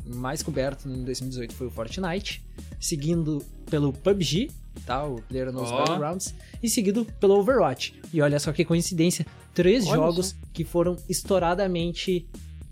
[0.07, 2.45] mais coberto em 2018 foi o Fortnite,
[2.81, 4.51] seguindo pelo PUBG,
[4.85, 5.05] tá?
[5.05, 5.79] O PlayerUnknown's Ó.
[5.79, 7.95] Battlegrounds, e seguido pelo Overwatch.
[8.13, 12.27] E olha só que coincidência, três Olha jogos que foram estouradamente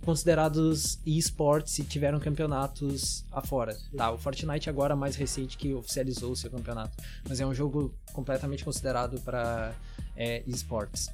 [0.05, 4.11] considerados esportes e tiveram campeonatos afora, tá?
[4.11, 6.97] O Fortnite agora mais recente que oficializou o seu campeonato,
[7.29, 9.75] mas é um jogo completamente considerado para
[10.16, 11.11] é, esportes.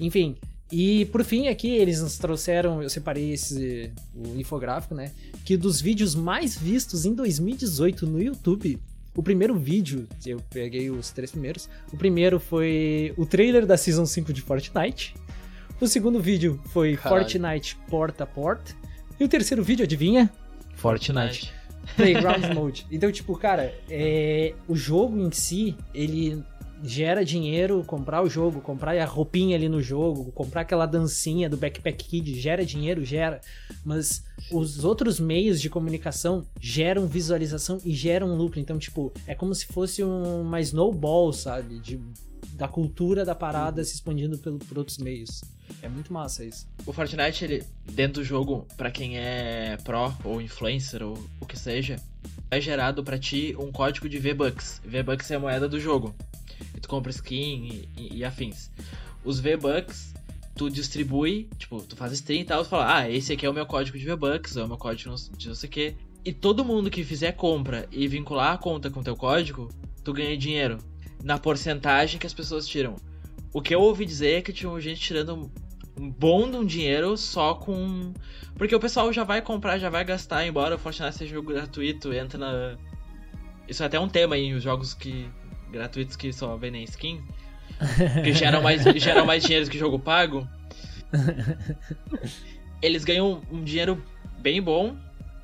[0.00, 0.36] Enfim,
[0.70, 5.12] e por fim aqui eles nos trouxeram, eu separei esse o infográfico, né?
[5.44, 8.78] Que dos vídeos mais vistos em 2018 no YouTube,
[9.14, 11.68] o primeiro vídeo, eu peguei os três primeiros.
[11.92, 15.14] O primeiro foi o trailer da Season 5 de Fortnite.
[15.80, 17.22] O segundo vídeo foi Caralho.
[17.22, 18.74] Fortnite porta a porta.
[19.18, 20.30] E o terceiro vídeo, adivinha?
[20.74, 21.52] Fortnite.
[21.94, 22.86] Playground Mode.
[22.90, 26.42] Então, tipo, cara, é, o jogo em si, ele
[26.82, 31.56] gera dinheiro, comprar o jogo, comprar a roupinha ali no jogo, comprar aquela dancinha do
[31.56, 33.40] Backpack Kid, gera dinheiro, gera.
[33.84, 38.60] Mas os outros meios de comunicação geram visualização e geram lucro.
[38.60, 41.78] Então, tipo, é como se fosse um, uma snowball, sabe?
[41.78, 42.00] De,
[42.52, 45.42] da cultura da parada se expandindo pelo, por outros meios.
[45.82, 46.66] É muito massa isso.
[46.86, 51.58] O Fortnite, ele, dentro do jogo, pra quem é pro ou influencer ou o que
[51.58, 51.96] seja,
[52.50, 54.80] é gerado pra ti um código de V-Bucks.
[54.84, 56.14] V-Bucks é a moeda do jogo.
[56.74, 58.70] E tu compra skin e, e- e afins.
[59.24, 60.14] Os V-Bucks,
[60.56, 63.54] tu distribui, tipo, tu faz stream e tal, tu fala, ah, esse aqui é o
[63.54, 65.96] meu código de V-Bucks, é o meu código de não sei o que.
[66.24, 69.70] E todo mundo que fizer compra e vincular a conta com teu código,
[70.02, 70.78] tu ganha dinheiro.
[71.22, 72.96] Na porcentagem que as pessoas tiram.
[73.52, 75.50] O que eu ouvi dizer é que tinha gente tirando
[75.98, 78.12] um bom de um dinheiro só com.
[78.56, 82.12] Porque o pessoal já vai comprar, já vai gastar, embora o Fortnite seja jogo gratuito,
[82.12, 82.76] entra na.
[83.68, 85.28] Isso é até um tema em os jogos que
[85.70, 87.22] gratuitos que só vendem skin,
[88.22, 90.46] que geram mais, geram mais dinheiro que jogo pago.
[92.82, 94.02] Eles ganham um dinheiro
[94.38, 94.96] bem bom,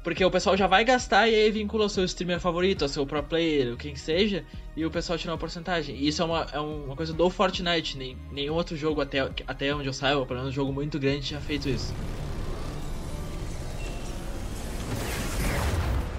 [0.02, 3.06] porque o pessoal já vai gastar e aí vincula o seu streamer favorito, o seu
[3.06, 4.44] pro player, o quem seja,
[4.76, 5.96] e o pessoal tira uma porcentagem.
[5.96, 9.74] E isso é uma, é uma coisa do Fortnite, nem, nenhum outro jogo até, até
[9.74, 11.94] onde eu saiba, pelo menos um jogo muito grande, tinha feito isso.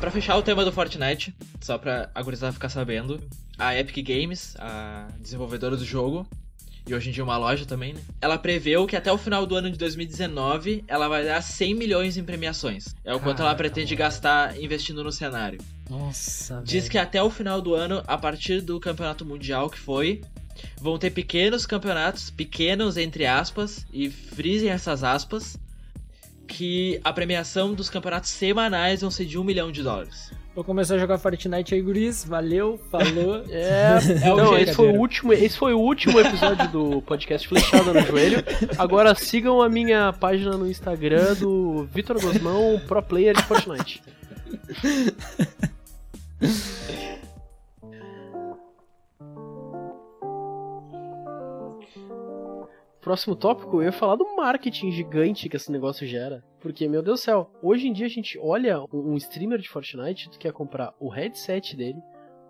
[0.03, 3.23] Pra fechar o tema do Fortnite, só pra a gurizada ficar sabendo,
[3.57, 6.27] a Epic Games, a desenvolvedora do jogo,
[6.85, 8.01] e hoje em dia uma loja também, né?
[8.19, 12.17] Ela preveu que até o final do ano de 2019 ela vai dar 100 milhões
[12.17, 12.93] em premiações.
[13.05, 15.61] É o quanto ela pretende gastar investindo no cenário.
[15.89, 16.91] Nossa, Diz velho.
[16.91, 20.21] que até o final do ano, a partir do campeonato mundial que foi,
[20.81, 25.55] vão ter pequenos campeonatos, pequenos entre aspas, e frisem essas aspas,
[26.53, 30.31] que a premiação dos campeonatos semanais vão ser de um milhão de dólares.
[30.53, 32.23] Vou começar a jogar Fortnite aí, guris.
[32.23, 33.43] Valeu, falou.
[33.49, 37.47] É, É o não, esse foi o último, esse foi o último episódio do podcast
[37.47, 38.43] Flechada no Joelho.
[38.77, 44.03] Agora sigam a minha página no Instagram do Vitor Gosmão, pro player de Fortnite.
[53.03, 56.43] Próximo tópico, eu ia falar do marketing gigante que esse negócio gera.
[56.61, 60.29] Porque, meu Deus do céu, hoje em dia a gente olha um streamer de Fortnite,
[60.29, 61.99] tu quer comprar o headset dele,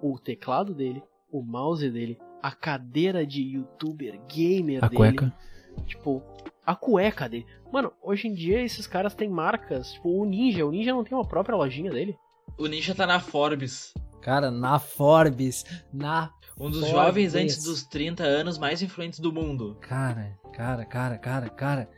[0.02, 4.98] o teclado dele, o mouse dele, a cadeira de youtuber gamer A dele.
[4.98, 5.34] cueca.
[5.88, 6.22] Tipo,
[6.64, 7.48] a cueca dele.
[7.72, 10.64] Mano, hoje em dia esses caras têm marcas, tipo o Ninja.
[10.68, 12.16] O Ninja não tem uma própria lojinha dele.
[12.60, 13.92] O Ninja tá na Forbes.
[14.22, 16.32] Cara, na Forbes, na.
[16.60, 16.92] Um dos Forbes.
[16.92, 19.76] jovens antes dos 30 anos mais influentes do mundo.
[19.82, 21.90] Cara, cara, cara, cara, cara.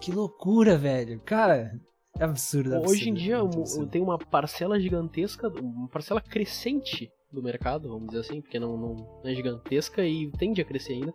[0.00, 1.20] Que loucura, velho.
[1.20, 1.78] Cara,
[2.18, 2.74] é absurdo.
[2.74, 3.90] absurdo, hoje em dia absurdo.
[3.90, 9.20] tenho uma parcela gigantesca, uma parcela crescente do mercado, vamos dizer assim, porque não, não
[9.24, 11.14] é gigantesca e tende a crescer ainda,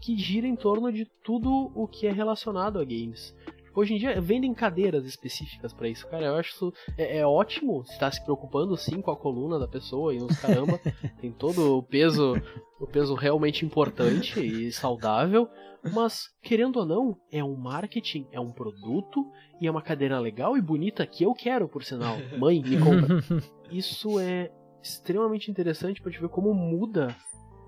[0.00, 3.34] que gira em torno de tudo o que é relacionado a games.
[3.78, 6.26] Hoje em dia vendem cadeiras específicas pra isso, cara.
[6.26, 10.12] Eu acho isso é, é ótimo tá se preocupando sim com a coluna da pessoa
[10.12, 10.80] e os caramba,
[11.20, 12.34] tem todo o peso,
[12.80, 15.48] o peso realmente importante e saudável,
[15.94, 19.24] mas querendo ou não, é um marketing, é um produto
[19.60, 22.16] e é uma cadeira legal e bonita que eu quero, por sinal.
[22.36, 23.22] Mãe, me compra.
[23.70, 24.50] Isso é
[24.82, 27.14] extremamente interessante pra te ver como muda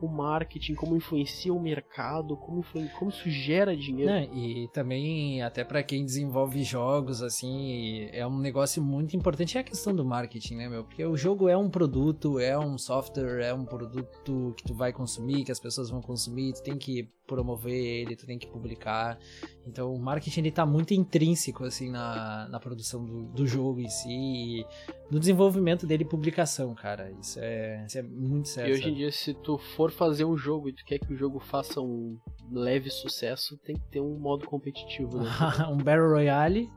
[0.06, 2.64] o marketing, como influencia o mercado, como,
[2.98, 4.10] como isso gera dinheiro.
[4.10, 9.60] Né, e também, até pra quem desenvolve jogos, assim, é um negócio muito importante é
[9.60, 10.84] a questão do marketing, né, meu?
[10.84, 14.92] Porque o jogo é um produto, é um software, é um produto que tu vai
[14.92, 19.18] consumir, que as pessoas vão consumir, tu tem que promover ele, tu tem que publicar.
[19.64, 23.88] Então, o marketing, ele tá muito intrínseco, assim, na, na produção do, do jogo em
[23.88, 24.66] si, e
[25.10, 27.12] no desenvolvimento dele e publicação, cara.
[27.20, 28.74] Isso é, isso é muito sério.
[28.74, 31.16] E hoje em dia, se tu for fazer um jogo e tu quer que o
[31.16, 32.18] jogo faça um
[32.50, 35.30] leve sucesso, tem que ter um modo competitivo, né?
[35.70, 36.68] um Battle Royale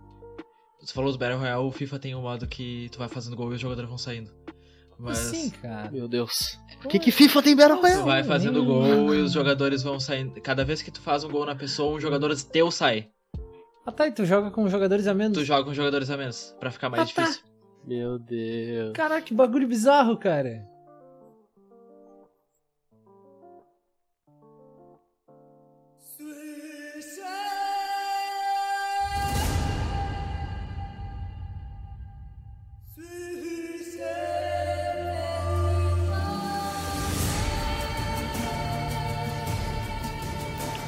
[0.80, 3.52] Você falou dos Battle Royale, o FIFA tem um modo que tu vai fazendo gol
[3.52, 4.43] e os jogadores vão saindo.
[5.04, 5.92] Mas Sim, cara.
[5.92, 6.58] Meu Deus.
[6.84, 8.04] O que, que FIFA tem Battle tu Royale?
[8.04, 10.40] vai fazendo nem- gol e os jogadores vão saindo.
[10.42, 13.10] Cada vez que tu faz um gol na pessoa, um jogador teu sai.
[13.86, 15.38] Ah tá, e tu joga com jogadores a menos?
[15.38, 17.22] Tu joga com jogadores a menos, pra ficar mais Ah, tá.
[17.24, 17.44] difícil.
[17.86, 18.94] Meu Deus.
[18.94, 20.66] Caraca, que bagulho bizarro, cara.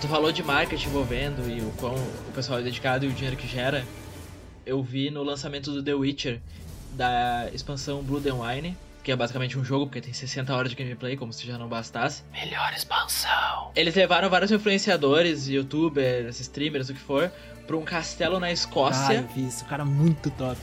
[0.05, 3.35] Tu falou de marketing envolvendo e o quão o pessoal é dedicado e o dinheiro
[3.35, 3.83] que gera.
[4.63, 6.39] Eu vi no lançamento do The Witcher
[6.91, 10.75] da expansão Blood and Wine, que é basicamente um jogo porque tem 60 horas de
[10.75, 12.21] gameplay, como se já não bastasse.
[12.31, 13.71] Melhor expansão.
[13.75, 17.31] Eles levaram vários influenciadores, youtubers, streamers, o que for,
[17.65, 19.13] pra um castelo na Ah, Escócia.
[19.15, 20.61] eu vi isso, cara muito top.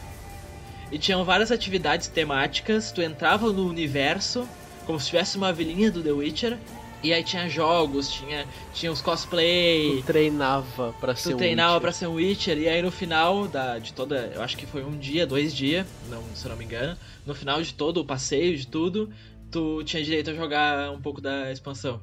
[0.92, 2.92] E tinham várias atividades temáticas.
[2.92, 4.48] Tu entrava no universo
[4.87, 6.59] como se tivesse uma vilinha do The Witcher.
[7.03, 9.97] E aí tinha jogos, tinha, tinha os cosplay.
[10.01, 11.81] Tu treinava pra ser um treinava Witcher.
[11.81, 12.59] pra ser um Witcher.
[12.59, 14.33] E aí no final da, de toda.
[14.35, 16.97] Eu acho que foi um dia, dois dias, não, se eu não me engano.
[17.27, 19.11] No final de todo o passeio, de tudo,
[19.51, 22.01] tu tinha direito a jogar um pouco da expansão.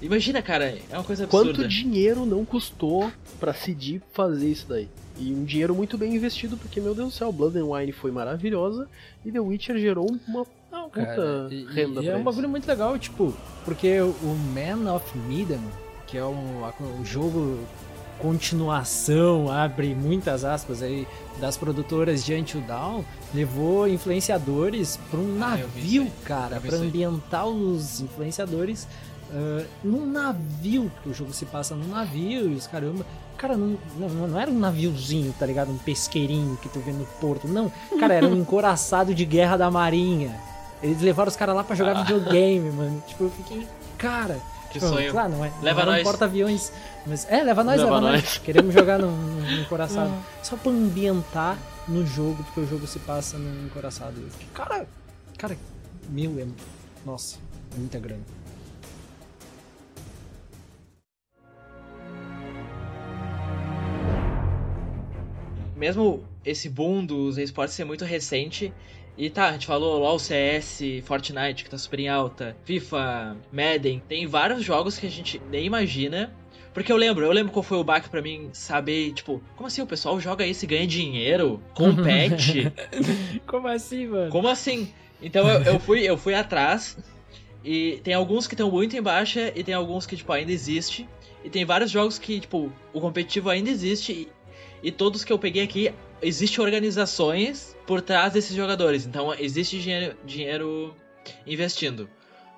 [0.00, 1.52] Imagina, cara, é uma coisa absurda.
[1.52, 4.88] Quanto dinheiro não custou pra CD fazer isso daí?
[5.18, 8.10] E um dinheiro muito bem investido, porque, meu Deus do céu, Blood and Wine foi
[8.10, 8.86] maravilhosa
[9.24, 11.48] e The Witcher gerou uma Não, cara.
[11.50, 13.32] E, renda e é um bagulho muito legal, tipo,
[13.64, 15.60] porque o Man of Medan,
[16.06, 16.62] que é um,
[17.00, 17.58] o jogo
[18.18, 21.06] continuação, abre muitas aspas aí,
[21.40, 23.02] das produtoras de Until Dawn,
[23.34, 26.12] levou influenciadores para um Ah, navio, aí.
[26.24, 28.86] cara, para ambientar os influenciadores
[29.30, 30.90] uh, num navio.
[31.04, 33.04] O jogo se passa num navio e os caramba.
[33.36, 35.70] Cara, não, não, não era um naviozinho, tá ligado?
[35.70, 37.46] Um pesqueirinho que tu vê no porto.
[37.46, 37.70] Não,
[38.00, 40.34] cara, era um encoraçado de guerra da marinha.
[40.82, 42.02] Eles levaram os caras lá pra jogar Ah.
[42.02, 43.02] videogame, mano.
[43.06, 43.66] Tipo, eu fiquei.
[43.98, 44.38] Cara.
[44.70, 45.10] Que tipo, sonho.
[45.10, 45.50] Claro, não é.
[45.62, 46.02] Leva não nós.
[46.02, 46.72] porta-aviões.
[47.06, 48.22] Mas é, leva nós, Leva leva, nós.
[48.22, 48.38] nós.
[48.38, 50.12] Queremos jogar num, num encoraçado.
[50.42, 51.56] Só pra ambientar
[51.88, 54.20] no jogo, porque o jogo se passa encoraçado.
[54.20, 54.86] Eu fiquei, cara,
[55.38, 55.56] cara,
[56.08, 56.46] meu, é.
[57.04, 57.36] Nossa,
[57.74, 58.22] é muita grana.
[65.76, 68.72] Mesmo esse boom dos esportes ser muito recente,
[69.18, 74.02] e tá, a gente falou LoL, CS, Fortnite, que tá super em alta, FIFA, Madden,
[74.06, 76.34] tem vários jogos que a gente nem imagina.
[76.74, 79.80] Porque eu lembro, eu lembro qual foi o baque pra mim saber, tipo, como assim
[79.80, 81.62] o pessoal joga isso e ganha dinheiro?
[81.72, 82.70] Compete?
[83.46, 84.30] Como assim, mano?
[84.30, 84.92] Como assim?
[85.22, 86.98] Então eu, eu fui, eu fui atrás
[87.64, 91.08] e tem alguns que estão muito em baixa e tem alguns que tipo ainda existe
[91.42, 94.28] e tem vários jogos que tipo o competitivo ainda existe e,
[94.82, 95.90] e todos que eu peguei aqui
[96.22, 99.06] existe organizações por trás desses jogadores.
[99.06, 100.94] Então existe dinheiro, dinheiro
[101.46, 102.08] investindo.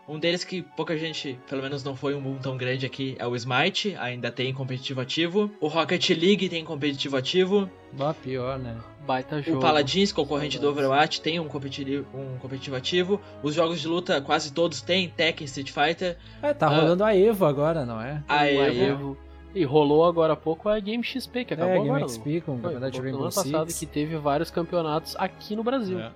[0.09, 3.27] Um deles que pouca gente, pelo menos não foi um boom tão grande aqui, é
[3.27, 5.51] o Smite, ainda tem competitivo ativo.
[5.61, 7.71] O Rocket League tem competitivo ativo.
[7.93, 8.75] Bah, pior, né?
[9.07, 9.59] Baita jogo.
[9.59, 10.67] O Paladins, concorrente do.
[10.71, 13.21] Overwatch, tem um competitivo, um competitivo ativo.
[13.43, 15.11] Os jogos de luta, quase todos têm.
[15.11, 16.17] Tekken, Street Fighter.
[16.43, 16.71] É, tá Ah.
[16.81, 18.23] rolando a Evo agora, não é?
[18.27, 19.19] A O Evo.
[19.55, 21.89] E rolou agora há pouco a Game XP, que acabou é, agora.
[21.89, 22.09] Game não?
[22.09, 23.79] XP com o campeonato de Rainbow ano passado Six.
[23.79, 25.99] que teve vários campeonatos aqui no Brasil.
[26.01, 26.11] É.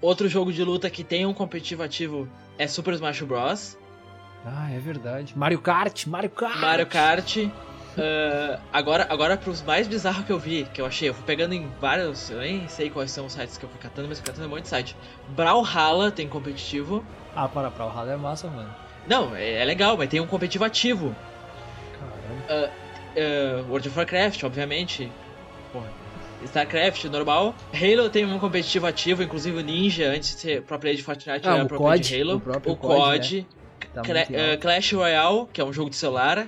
[0.00, 3.78] Outro jogo de luta que tem um competitivo ativo é Super Smash Bros.
[4.44, 5.32] Ah, é verdade.
[5.36, 6.60] Mario Kart, Mario Kart!
[6.60, 7.38] Mario Kart.
[7.96, 11.54] Ah, agora, agora pros mais bizarros que eu vi, que eu achei, eu fui pegando
[11.54, 14.26] em vários, eu nem sei quais são os sites que eu fui catando, mas fui
[14.26, 14.96] catando um monte de site.
[15.28, 17.04] Brawlhalla tem competitivo.
[17.34, 18.72] Ah, para, Halo é massa, mano.
[19.06, 21.14] Não, é, é legal, mas tem um competitivo ativo.
[22.48, 25.10] Uh, World of Warcraft, obviamente.
[25.72, 25.88] Porra.
[26.44, 27.54] StarCraft, normal.
[27.72, 31.46] Halo tem um competitivo ativo, inclusive o Ninja, antes de ser pro player de Fortnite,
[31.48, 32.32] Ah, era o pro COD, de Halo.
[32.34, 32.36] o
[32.72, 33.46] o COD, COD.
[33.94, 36.46] Tá muito uh, Clash Royale, que é um jogo de celular.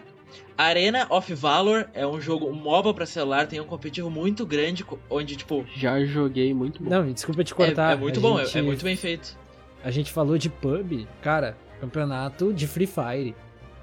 [0.58, 4.84] Arena of Valor é um jogo, um MOBA pra celular, tem um competitivo muito grande,
[5.08, 6.90] onde, tipo, Já joguei muito bom.
[6.90, 7.92] Não, desculpa te é, cortar.
[7.92, 9.38] é muito a bom, é- gente- é muito bem feito.
[9.84, 13.34] A gente falou de pub, cara, campeonato de Free Fire.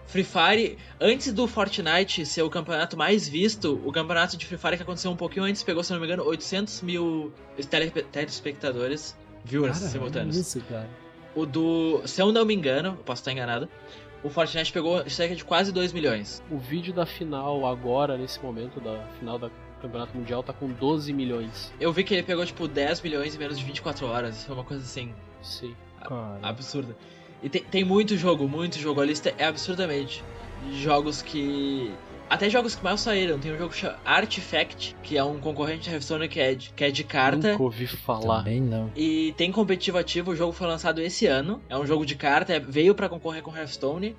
[0.06, 4.78] Free Fire, antes do Fortnite ser o campeonato mais visto, o campeonato de Free Fire
[4.78, 7.34] que aconteceu um pouquinho antes pegou, se não me engano, 800 mil
[7.70, 10.36] tele- telespectadores, viewers Cara, simultâneos.
[10.38, 10.89] isso, cara.
[11.36, 13.68] O do, se eu não me engano, posso estar enganado,
[14.24, 16.43] o Fortnite pegou cerca de quase 2 milhões.
[16.51, 19.49] O vídeo da final agora, nesse momento da final da
[19.82, 21.74] Campeonato Mundial, tá com 12 milhões.
[21.80, 24.64] Eu vi que ele pegou tipo 10 milhões em menos de 24 horas, foi uma
[24.64, 25.76] coisa assim, Sim.
[26.01, 26.39] Cara.
[26.41, 26.95] absurda.
[27.44, 30.24] E tem, tem muito jogo, muito jogo, a lista é absurdamente.
[30.72, 31.91] Jogos que.
[32.30, 33.38] Até jogos que mal saíram.
[33.38, 36.84] Tem um jogo chamado Artifact, que é um concorrente de Hearthstone que é de, que
[36.86, 37.52] é de carta.
[37.52, 38.39] Nunca ouvi falar.
[38.39, 38.89] Também não.
[38.96, 41.62] E tem competitivo ativo, o jogo foi lançado esse ano.
[41.70, 44.16] É um jogo de carta, é- veio pra concorrer com Hearthstone.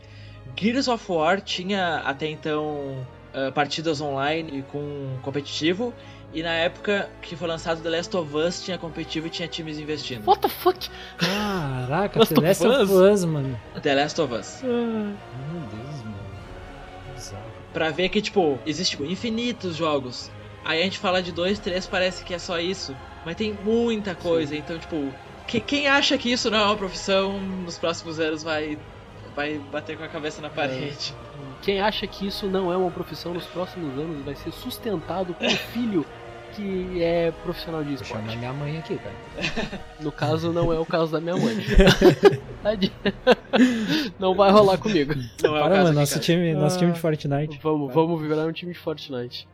[0.55, 3.05] Gears of War tinha até então
[3.35, 5.93] ah, partidas online e com competitivo.
[6.35, 9.79] E na época que foi lançado The Last of Us, tinha competitivo e tinha times
[9.79, 10.27] investindo.
[10.27, 10.91] What the fuck?
[11.17, 13.21] Caraca, Last The of Last of Us?
[13.21, 13.61] Us, mano.
[13.81, 14.61] The Last of Us.
[14.63, 14.81] Meu
[15.71, 16.17] Deus, mano.
[17.15, 17.43] Bizarro.
[17.73, 20.31] Pra ver que, tipo, existe tipo, infinitos jogos.
[20.65, 22.97] Aí a gente fala de dois, três, parece que é só isso.
[23.25, 25.13] Mas tem muita coisa, então, tipo,
[25.47, 28.77] que- quem acha que isso não é uma profissão, nos próximos anos vai,
[29.37, 31.15] vai bater com a cabeça na parede.
[31.63, 35.51] Quem acha que isso não é uma profissão nos próximos anos vai ser sustentado pelo
[35.73, 36.05] filho
[36.55, 38.37] que é profissional de esporte.
[38.37, 39.15] minha mãe aqui, cara.
[40.01, 41.57] No caso, não é o caso da minha mãe.
[42.63, 42.93] Tadinha.
[44.19, 45.15] não vai rolar comigo.
[45.43, 46.25] Não é o Para, caso mano, nosso cara.
[46.25, 46.79] time, nosso Ah.
[46.79, 47.61] time de Fortnite.
[47.63, 49.49] Vamos, vamos virar um time de Fortnite.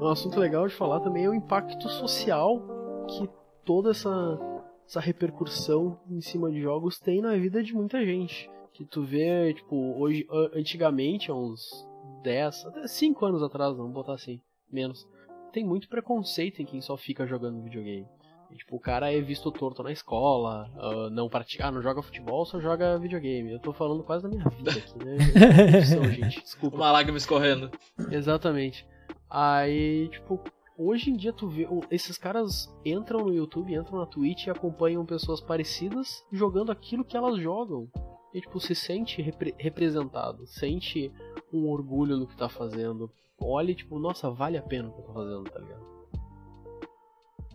[0.00, 2.60] Um assunto legal de falar também é o impacto social
[3.08, 3.28] que
[3.64, 4.38] toda essa,
[4.86, 8.50] essa repercussão em cima de jogos tem na vida de muita gente.
[8.72, 11.86] Que tu vê, tipo, hoje, antigamente, há uns
[12.22, 15.06] 10, até 5 anos atrás, vamos botar assim, menos,
[15.52, 18.06] tem muito preconceito em quem só fica jogando videogame.
[18.50, 22.02] E, tipo, o cara é visto torto na escola, ah, não pratica, ah, não joga
[22.02, 23.50] futebol, só joga videogame.
[23.52, 25.16] Eu tô falando quase da minha vida aqui, né?
[25.72, 26.76] Profissão, gente, desculpa.
[26.76, 27.70] Uma lágrima escorrendo.
[28.10, 28.86] Exatamente.
[29.30, 30.38] Aí, tipo,
[30.76, 31.66] hoje em dia tu vê.
[31.90, 37.16] Esses caras entram no YouTube, entram na Twitch e acompanham pessoas parecidas jogando aquilo que
[37.16, 37.88] elas jogam.
[38.34, 41.10] E, tipo, se sente repre- representado, sente
[41.52, 43.10] um orgulho no que tá fazendo.
[43.40, 45.92] Olhe, tipo, nossa, vale a pena o que eu tô fazendo, tá ligado?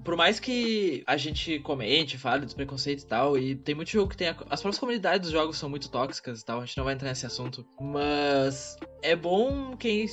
[0.04, 4.10] Por mais que a gente comente, fale dos preconceitos e tal, e tem muito jogo
[4.10, 4.30] que tem.
[4.30, 4.32] A...
[4.50, 7.10] As próprias comunidades dos jogos são muito tóxicas e tal, a gente não vai entrar
[7.10, 7.66] nesse assunto.
[7.80, 10.06] Mas é bom quem.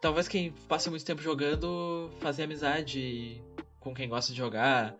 [0.00, 3.42] Talvez quem passe muito tempo jogando fazer amizade
[3.80, 4.96] com quem gosta de jogar.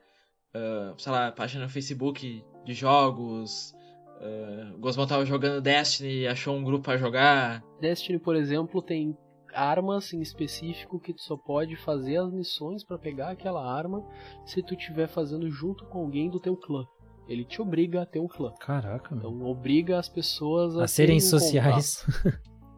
[0.55, 3.74] Uh, sei lá, página no Facebook de jogos.
[4.21, 7.62] Uh, o Gosmão tava jogando Destiny e achou um grupo para jogar.
[7.81, 9.16] Destiny, por exemplo, tem
[9.55, 14.05] armas em específico que tu só pode fazer as missões para pegar aquela arma
[14.45, 16.85] se tu estiver fazendo junto com alguém do teu clã.
[17.29, 18.53] Ele te obriga a ter um clã.
[18.59, 22.05] Caraca, Então obriga as pessoas a, a serem um sociais.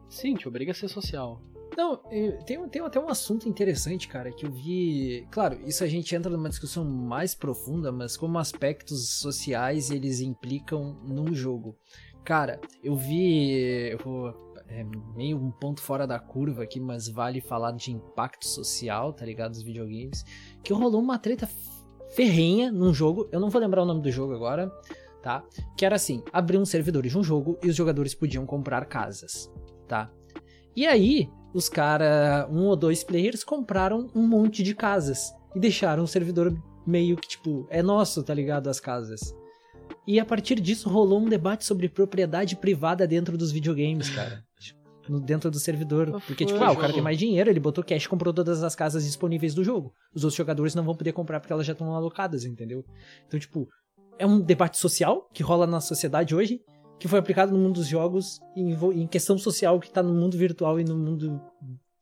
[0.09, 1.41] Sim, te obriga a ser social.
[1.81, 1.97] Não,
[2.45, 5.27] tem, tem até um assunto interessante, cara, que eu vi.
[5.31, 10.95] Claro, isso a gente entra numa discussão mais profunda, mas como aspectos sociais eles implicam
[11.03, 11.75] num jogo.
[12.23, 13.89] Cara, eu vi.
[13.89, 18.47] Eu vou é meio um ponto fora da curva aqui, mas vale falar de impacto
[18.47, 19.53] social, tá ligado?
[19.53, 20.23] Dos videogames.
[20.63, 21.49] Que rolou uma treta
[22.11, 24.71] ferrenha num jogo, eu não vou lembrar o nome do jogo agora,
[25.23, 25.43] tá?
[25.75, 29.51] Que era assim: abriam servidores de um jogo e os jogadores podiam comprar casas,
[29.87, 30.11] tá?
[30.75, 36.03] E aí, os cara, um ou dois players compraram um monte de casas e deixaram
[36.03, 38.69] o servidor meio que tipo, é nosso, tá ligado?
[38.69, 39.35] As casas.
[40.07, 44.43] E a partir disso rolou um debate sobre propriedade privada dentro dos videogames, cara.
[45.25, 46.21] dentro do servidor.
[46.25, 48.75] Porque, tipo, ah, o cara tem mais dinheiro, ele botou cash e comprou todas as
[48.75, 49.93] casas disponíveis do jogo.
[50.13, 52.85] Os outros jogadores não vão poder comprar porque elas já estão alocadas, entendeu?
[53.27, 53.67] Então, tipo,
[54.17, 56.61] é um debate social que rola na sociedade hoje,
[57.01, 60.37] que foi aplicado no mundo dos jogos, em, em questão social que tá no mundo
[60.37, 61.41] virtual e no mundo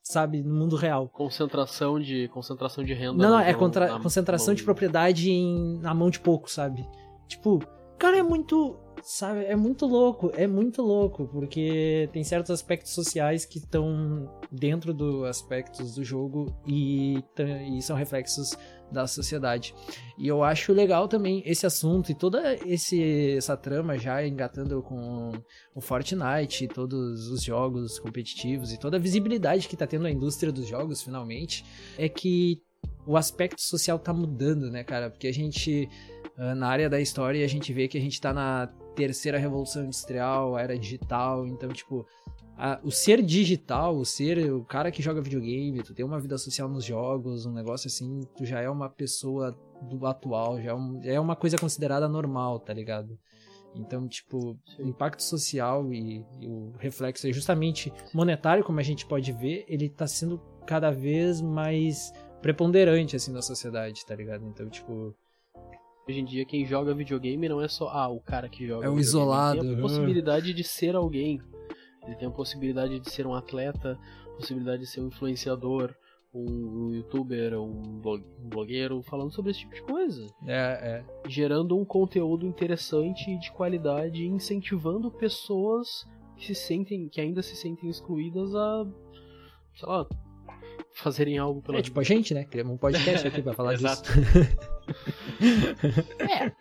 [0.03, 1.07] sabe, no mundo real.
[1.07, 3.23] Concentração de concentração de renda.
[3.23, 6.85] Não, não, é contra, concentração de propriedade em, na mão de pouco, sabe?
[7.29, 7.59] Tipo,
[7.97, 13.45] cara, é muito sabe, é muito louco, é muito louco, porque tem certos aspectos sociais
[13.45, 17.23] que estão dentro dos aspectos do jogo e,
[17.71, 18.57] e são reflexos
[18.91, 19.73] da sociedade.
[20.17, 25.31] E eu acho legal também esse assunto e toda esse, essa trama já engatando com
[25.75, 30.51] o Fortnite, todos os jogos competitivos e toda a visibilidade que tá tendo a indústria
[30.51, 31.63] dos jogos finalmente,
[31.97, 32.61] é que
[33.05, 35.09] o aspecto social tá mudando, né, cara?
[35.09, 35.89] Porque a gente
[36.39, 39.83] ah, na área da história a gente vê que a gente tá na terceira revolução
[39.83, 42.07] industrial, era digital, então, tipo,
[42.59, 46.37] a, o ser digital, o ser o cara que joga videogame, tu tem uma vida
[46.37, 50.73] social nos jogos, um negócio assim, tu já é uma pessoa do atual, já é,
[50.73, 53.17] um, já é uma coisa considerada normal, tá ligado?
[53.73, 54.83] Então, tipo, Sim.
[54.83, 59.63] o impacto social e, e, o reflexo é justamente monetário, como a gente pode ver,
[59.69, 64.45] ele tá sendo cada vez mais preponderante, assim, na sociedade, tá ligado?
[64.45, 65.15] Então, tipo,
[66.09, 68.83] Hoje em dia, quem joga videogame não é só ah, o cara que joga.
[68.83, 69.61] É o isolado.
[69.61, 71.39] Tem a possibilidade de ser alguém.
[72.05, 73.97] Ele tem a possibilidade de ser um atleta,
[74.37, 75.93] possibilidade de ser um influenciador,
[76.33, 78.01] um, youtuber, um
[78.39, 80.25] blogueiro, falando sobre esse tipo de coisa.
[80.45, 81.05] É, é.
[81.27, 86.05] Gerando um conteúdo interessante e de qualidade, incentivando pessoas
[86.37, 88.85] que se sentem, que ainda se sentem excluídas a,
[89.75, 90.07] sei lá,
[90.93, 92.45] fazerem algo pela É tipo a gente, né?
[92.45, 94.03] Criamos um podcast aqui pra falar disso.
[96.19, 96.51] é, é.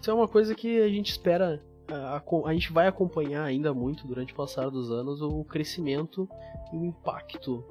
[0.00, 1.62] Isso é uma coisa que a gente espera.
[1.88, 6.28] A, a, gente vai acompanhar ainda muito durante o passar dos anos o crescimento
[6.72, 7.64] e o impacto.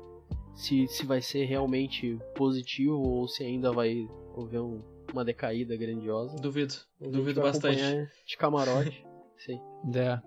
[0.55, 4.07] Se, se vai ser realmente positivo ou se ainda vai
[4.38, 6.38] haver um, uma decaída grandiosa.
[6.38, 6.76] Duvido.
[7.01, 7.82] Duvido bastante.
[8.26, 9.03] De camarote.
[9.38, 9.59] Sim.
[9.95, 10.09] É.
[10.11, 10.22] A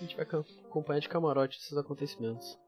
[0.00, 2.58] gente vai acompanhar de camarote esses acontecimentos.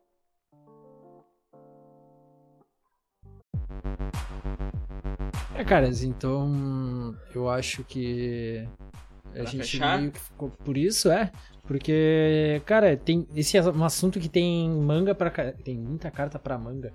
[5.57, 8.69] É, caras, então eu acho que
[9.31, 9.99] a pra gente fechar?
[9.99, 11.31] meio que ficou por isso, é.
[11.69, 16.57] Porque, cara, tem esse é um assunto que tem manga para tem muita carta para
[16.57, 16.91] manga.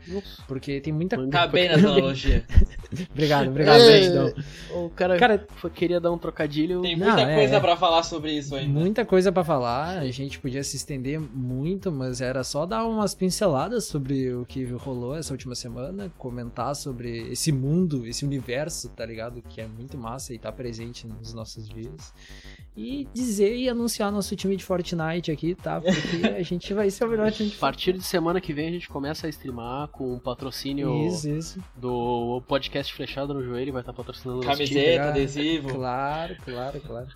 [0.47, 1.29] Porque tem muita manga.
[1.29, 2.43] Tá bem na analogia.
[3.13, 4.33] obrigado, obrigado, é,
[4.73, 6.81] O cara, cara queria dar um trocadilho.
[6.81, 8.79] Tem muita não, coisa é, para falar sobre isso ainda.
[8.79, 9.99] Muita coisa para falar.
[9.99, 14.65] A gente podia se estender muito, mas era só dar umas pinceladas sobre o que
[14.65, 19.39] rolou essa última semana, comentar sobre esse mundo, esse universo, tá ligado?
[19.43, 22.11] Que é muito massa e tá presente nos nossos dias
[22.75, 25.79] e dizer e anunciar nosso time de Fortnite aqui, tá?
[25.81, 27.51] Porque a gente vai ser o melhor time.
[27.55, 31.29] A partir de semana que vem a gente começa a streamar com o patrocínio isso,
[31.29, 31.63] isso.
[31.75, 35.69] do podcast Flechado no Joelho, vai estar patrocinando Camiseta, adesivo.
[35.69, 37.07] Claro, claro, claro.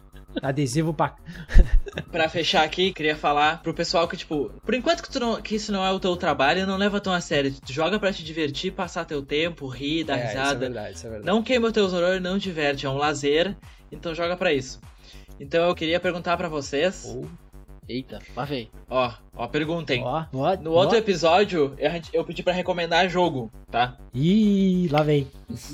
[0.41, 1.15] Adesivo pra...
[2.11, 5.55] pra fechar aqui, queria falar pro pessoal que, tipo, por enquanto que, tu não, que
[5.55, 7.53] isso não é o teu trabalho, não leva tão a sério.
[7.65, 10.43] Tu joga pra te divertir, passar teu tempo, rir, dar é, risada.
[10.43, 11.27] Isso é verdade, isso é verdade.
[11.27, 13.55] Não queima os teus horrores, não diverte, é um lazer,
[13.91, 14.79] então joga pra isso.
[15.39, 17.05] Então eu queria perguntar para vocês.
[17.05, 17.27] Ou
[17.89, 18.69] Eita, lá vem.
[18.89, 20.03] Ó, ó, perguntem.
[20.03, 20.81] Ó, ó, No ó.
[20.81, 23.97] outro episódio, eu, eu pedi pra recomendar jogo, tá?
[24.13, 25.25] Ih, lá vem.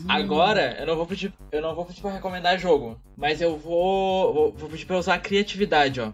[0.08, 4.32] Agora, eu não vou pedir, eu não vou pedir pra recomendar jogo, mas eu vou,
[4.32, 6.12] vou, vou pedir pra usar a criatividade, ó.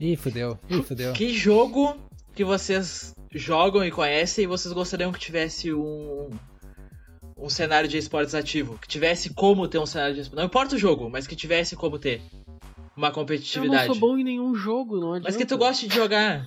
[0.00, 0.58] Ih, fudeu.
[0.70, 1.12] Ih, fudeu.
[1.12, 1.96] Que jogo
[2.34, 6.30] que vocês jogam e conhecem e vocês gostariam que tivesse um
[7.38, 10.74] um cenário de esportes ativo, que tivesse como ter um cenário de esportes, não importa
[10.74, 12.22] o jogo, mas que tivesse como ter
[12.96, 13.88] uma Eu competitividade.
[13.88, 15.28] não sou bom em nenhum jogo, não adianta.
[15.28, 16.46] mas que tu goste de jogar.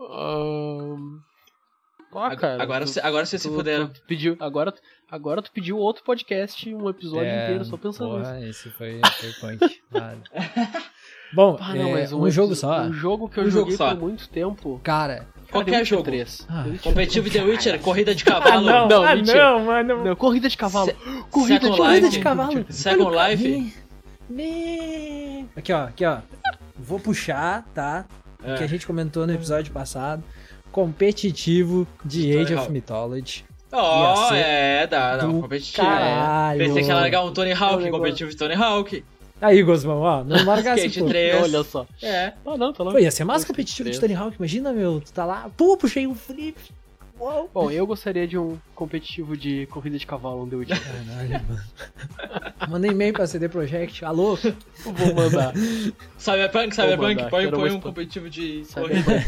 [0.00, 1.18] Ahn,
[2.16, 2.62] Ah, cara.
[2.62, 3.88] agora, tu- você- agora vocês se fuderam.
[3.88, 4.72] tu pediu, agora,
[5.10, 8.30] agora tu pediu outro podcast, um episódio É, inteiro só pensando nisso.
[8.30, 9.80] Porra, esse foi, foi punk.
[9.90, 10.18] Nada.
[11.34, 12.82] Bom, Ah, não, é, mas um, jogo só.
[12.82, 14.80] Um jogo que eu Um joguei por muito tempo.
[14.84, 16.04] Cara, Qualquer jogo.
[16.04, 16.46] 3.
[16.48, 18.64] Ah, Competitivo The Witcher, corrida de Ah, cavalo.
[18.64, 20.04] não, não, ah, não, mano.
[20.04, 20.86] Não, corrida de cavalo.
[20.86, 20.96] Se-
[21.32, 22.64] corrida de Corrida de cavalo.
[22.70, 23.74] Second Life.
[24.28, 26.18] Me- Aqui, ó, aqui, ó.
[26.78, 28.04] Vou puxar, tá?
[28.44, 28.56] O É.
[28.58, 30.22] que a gente comentou no episódio passado.
[30.72, 32.72] Competitivo de Tony Age of Hawk.
[32.72, 33.44] Mythology.
[34.28, 35.84] Ser é, dá, dá, competitivo.
[35.86, 36.58] caralho.
[36.58, 39.04] Pensei que ia largar um Tony É Hawk, competitivo de Tony Hawk.
[39.40, 40.22] Aí, Gosmão, ó.
[40.24, 41.06] Não larga assim, Skate pô.
[41.08, 41.42] 3.
[41.42, 41.86] Olha só.
[42.02, 42.32] É.
[42.46, 42.84] Ah, não, tá.
[42.84, 44.00] Pô, ia ser mais competitivo de 3.
[44.00, 44.36] Tony Hawk.
[44.38, 45.00] Imagina, meu.
[45.00, 45.50] Tu tá lá.
[45.56, 46.56] Pô, puxei um flip.
[47.24, 47.50] Uou.
[47.54, 50.78] Bom, eu gostaria de um competitivo de corrida de cavalo, um The Witcher.
[50.78, 51.62] Caralho, mano.
[52.68, 54.04] Manda e-mail pra CD Projekt.
[54.04, 54.36] Alô?
[54.36, 55.54] Vou mandar.
[56.18, 59.24] Cyberpunk, Cyberpunk, põe, põe um competitivo de corrida.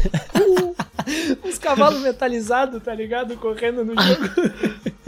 [1.43, 3.35] Os cavalos metalizados, tá ligado?
[3.37, 4.97] Correndo no jogo.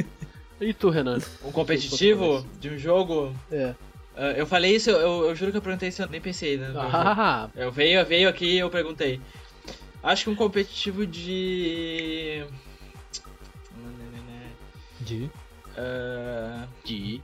[0.61, 1.19] E tu, Renan?
[1.45, 3.33] Um competitivo de um jogo.
[3.49, 3.73] É.
[4.13, 6.73] Ah, eu falei isso, eu, eu juro que eu perguntei isso, eu nem pensei, né?
[6.75, 9.21] Ah, Eu veio, veio aqui e eu perguntei.
[10.03, 12.43] Acho que um competitivo de.
[15.09, 15.29] De?
[15.77, 17.21] Ah, de.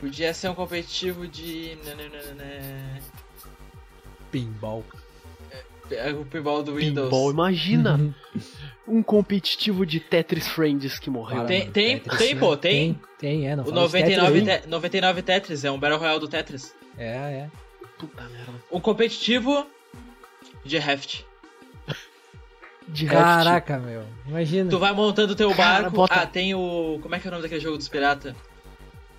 [0.00, 1.76] podia ser um competitivo de.
[4.30, 4.84] Pinball.
[5.90, 7.06] É o pinball do Windows.
[7.08, 8.14] Pinball, imagina
[8.86, 11.46] um competitivo de Tetris Friends que morreu.
[11.46, 12.94] Tem- tem- tem, pô, tem.
[12.94, 13.56] Tem, tem, é.
[13.56, 16.74] Não O fala de 99, Tetris, te- 99 Tetris, é um Battle Royale do Tetris.
[16.98, 17.50] É, é.
[17.98, 18.52] Puta merda.
[18.70, 19.66] Um competitivo
[20.64, 21.22] de Raft.
[22.88, 23.22] De Raft.
[23.22, 24.02] Caraca, meu.
[24.26, 24.70] Imagina.
[24.70, 25.96] Tu vai montando teu Cara, barco.
[25.96, 26.98] bota- Ah, tem o.
[27.02, 28.34] Como é que é o nome daquele jogo dos piratas?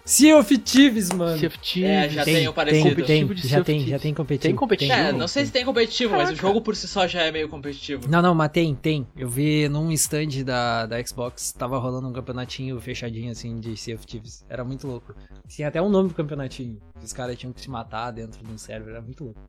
[0.06, 1.38] Sea of Thieves, mano.
[1.38, 1.88] Sea of Thieves.
[1.92, 2.84] É, já tem o tem, parecido.
[2.84, 2.90] tem,
[3.28, 4.50] Competitivo de já Sea of tem, já tem competitivo.
[4.50, 5.00] Tem competitivo?
[5.00, 6.42] É, não sei se tem competitivo, mas o Caraca.
[6.48, 8.08] jogo por si só já é meio competitivo.
[8.10, 9.06] Não, não, mas tem, tem.
[9.16, 13.94] Eu vi num stand da, da Xbox, tava rolando um campeonatinho fechadinho, assim, de Sea
[13.94, 14.44] of Thieves.
[14.50, 15.14] Era muito louco.
[15.48, 16.80] Tinha até um nome pro campeonatinho.
[17.04, 19.40] Os caras tinham que se matar dentro de um server, era muito louco.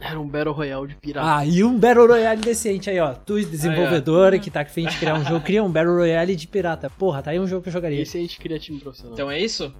[0.00, 1.36] Era um Battle Royale de pirata.
[1.36, 3.12] Ah, e um Battle Royale decente aí, ó.
[3.14, 6.88] Tu, desenvolvedora, que tá afim de criar um jogo, cria um Battle Royale de pirata.
[6.90, 8.00] Porra, tá aí um jogo que eu jogaria.
[8.00, 9.14] Esse a gente cria time profissional.
[9.14, 9.72] Então é isso?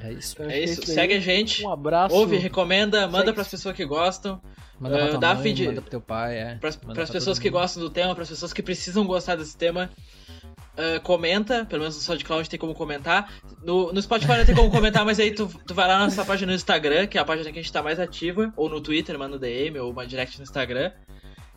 [0.00, 0.34] É isso.
[0.34, 0.86] Então, É que isso.
[0.86, 1.64] Segue a gente.
[1.64, 2.14] Um abraço.
[2.14, 4.40] Ouve, recomenda, manda Segue- pras pessoas que gostam.
[4.80, 6.54] Manda pra Ah, tua dá mãe, fim de- manda pro teu pai, é.
[6.56, 9.88] Pras, pras pra pessoas que gostam do tema, pras pessoas que precisam gostar desse tema.
[10.76, 13.32] Ah, comenta, pelo menos no SoundCloud tem como comentar.
[13.62, 16.24] No, no Spotify não tem como comentar, mas aí tu, tu vai lá na nossa
[16.24, 18.80] página no Instagram, que é a página que a gente tá mais ativa, ou no
[18.80, 20.92] Twitter, manda um DM, ou uma direct no Instagram.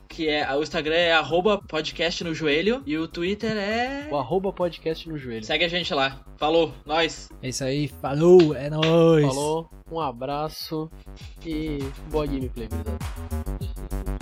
[0.08, 0.56] Que é.
[0.56, 4.08] O Instagram é arroba podcast no joelho e o Twitter é.
[4.12, 5.44] O arroba podcast no joelho.
[5.44, 6.22] Segue a gente lá.
[6.38, 7.30] Falou, nós.
[7.42, 9.26] É isso aí, falou, é nóis.
[9.26, 10.90] Falou, um abraço
[11.44, 11.80] e
[12.12, 14.15] boa gameplay, gurizada.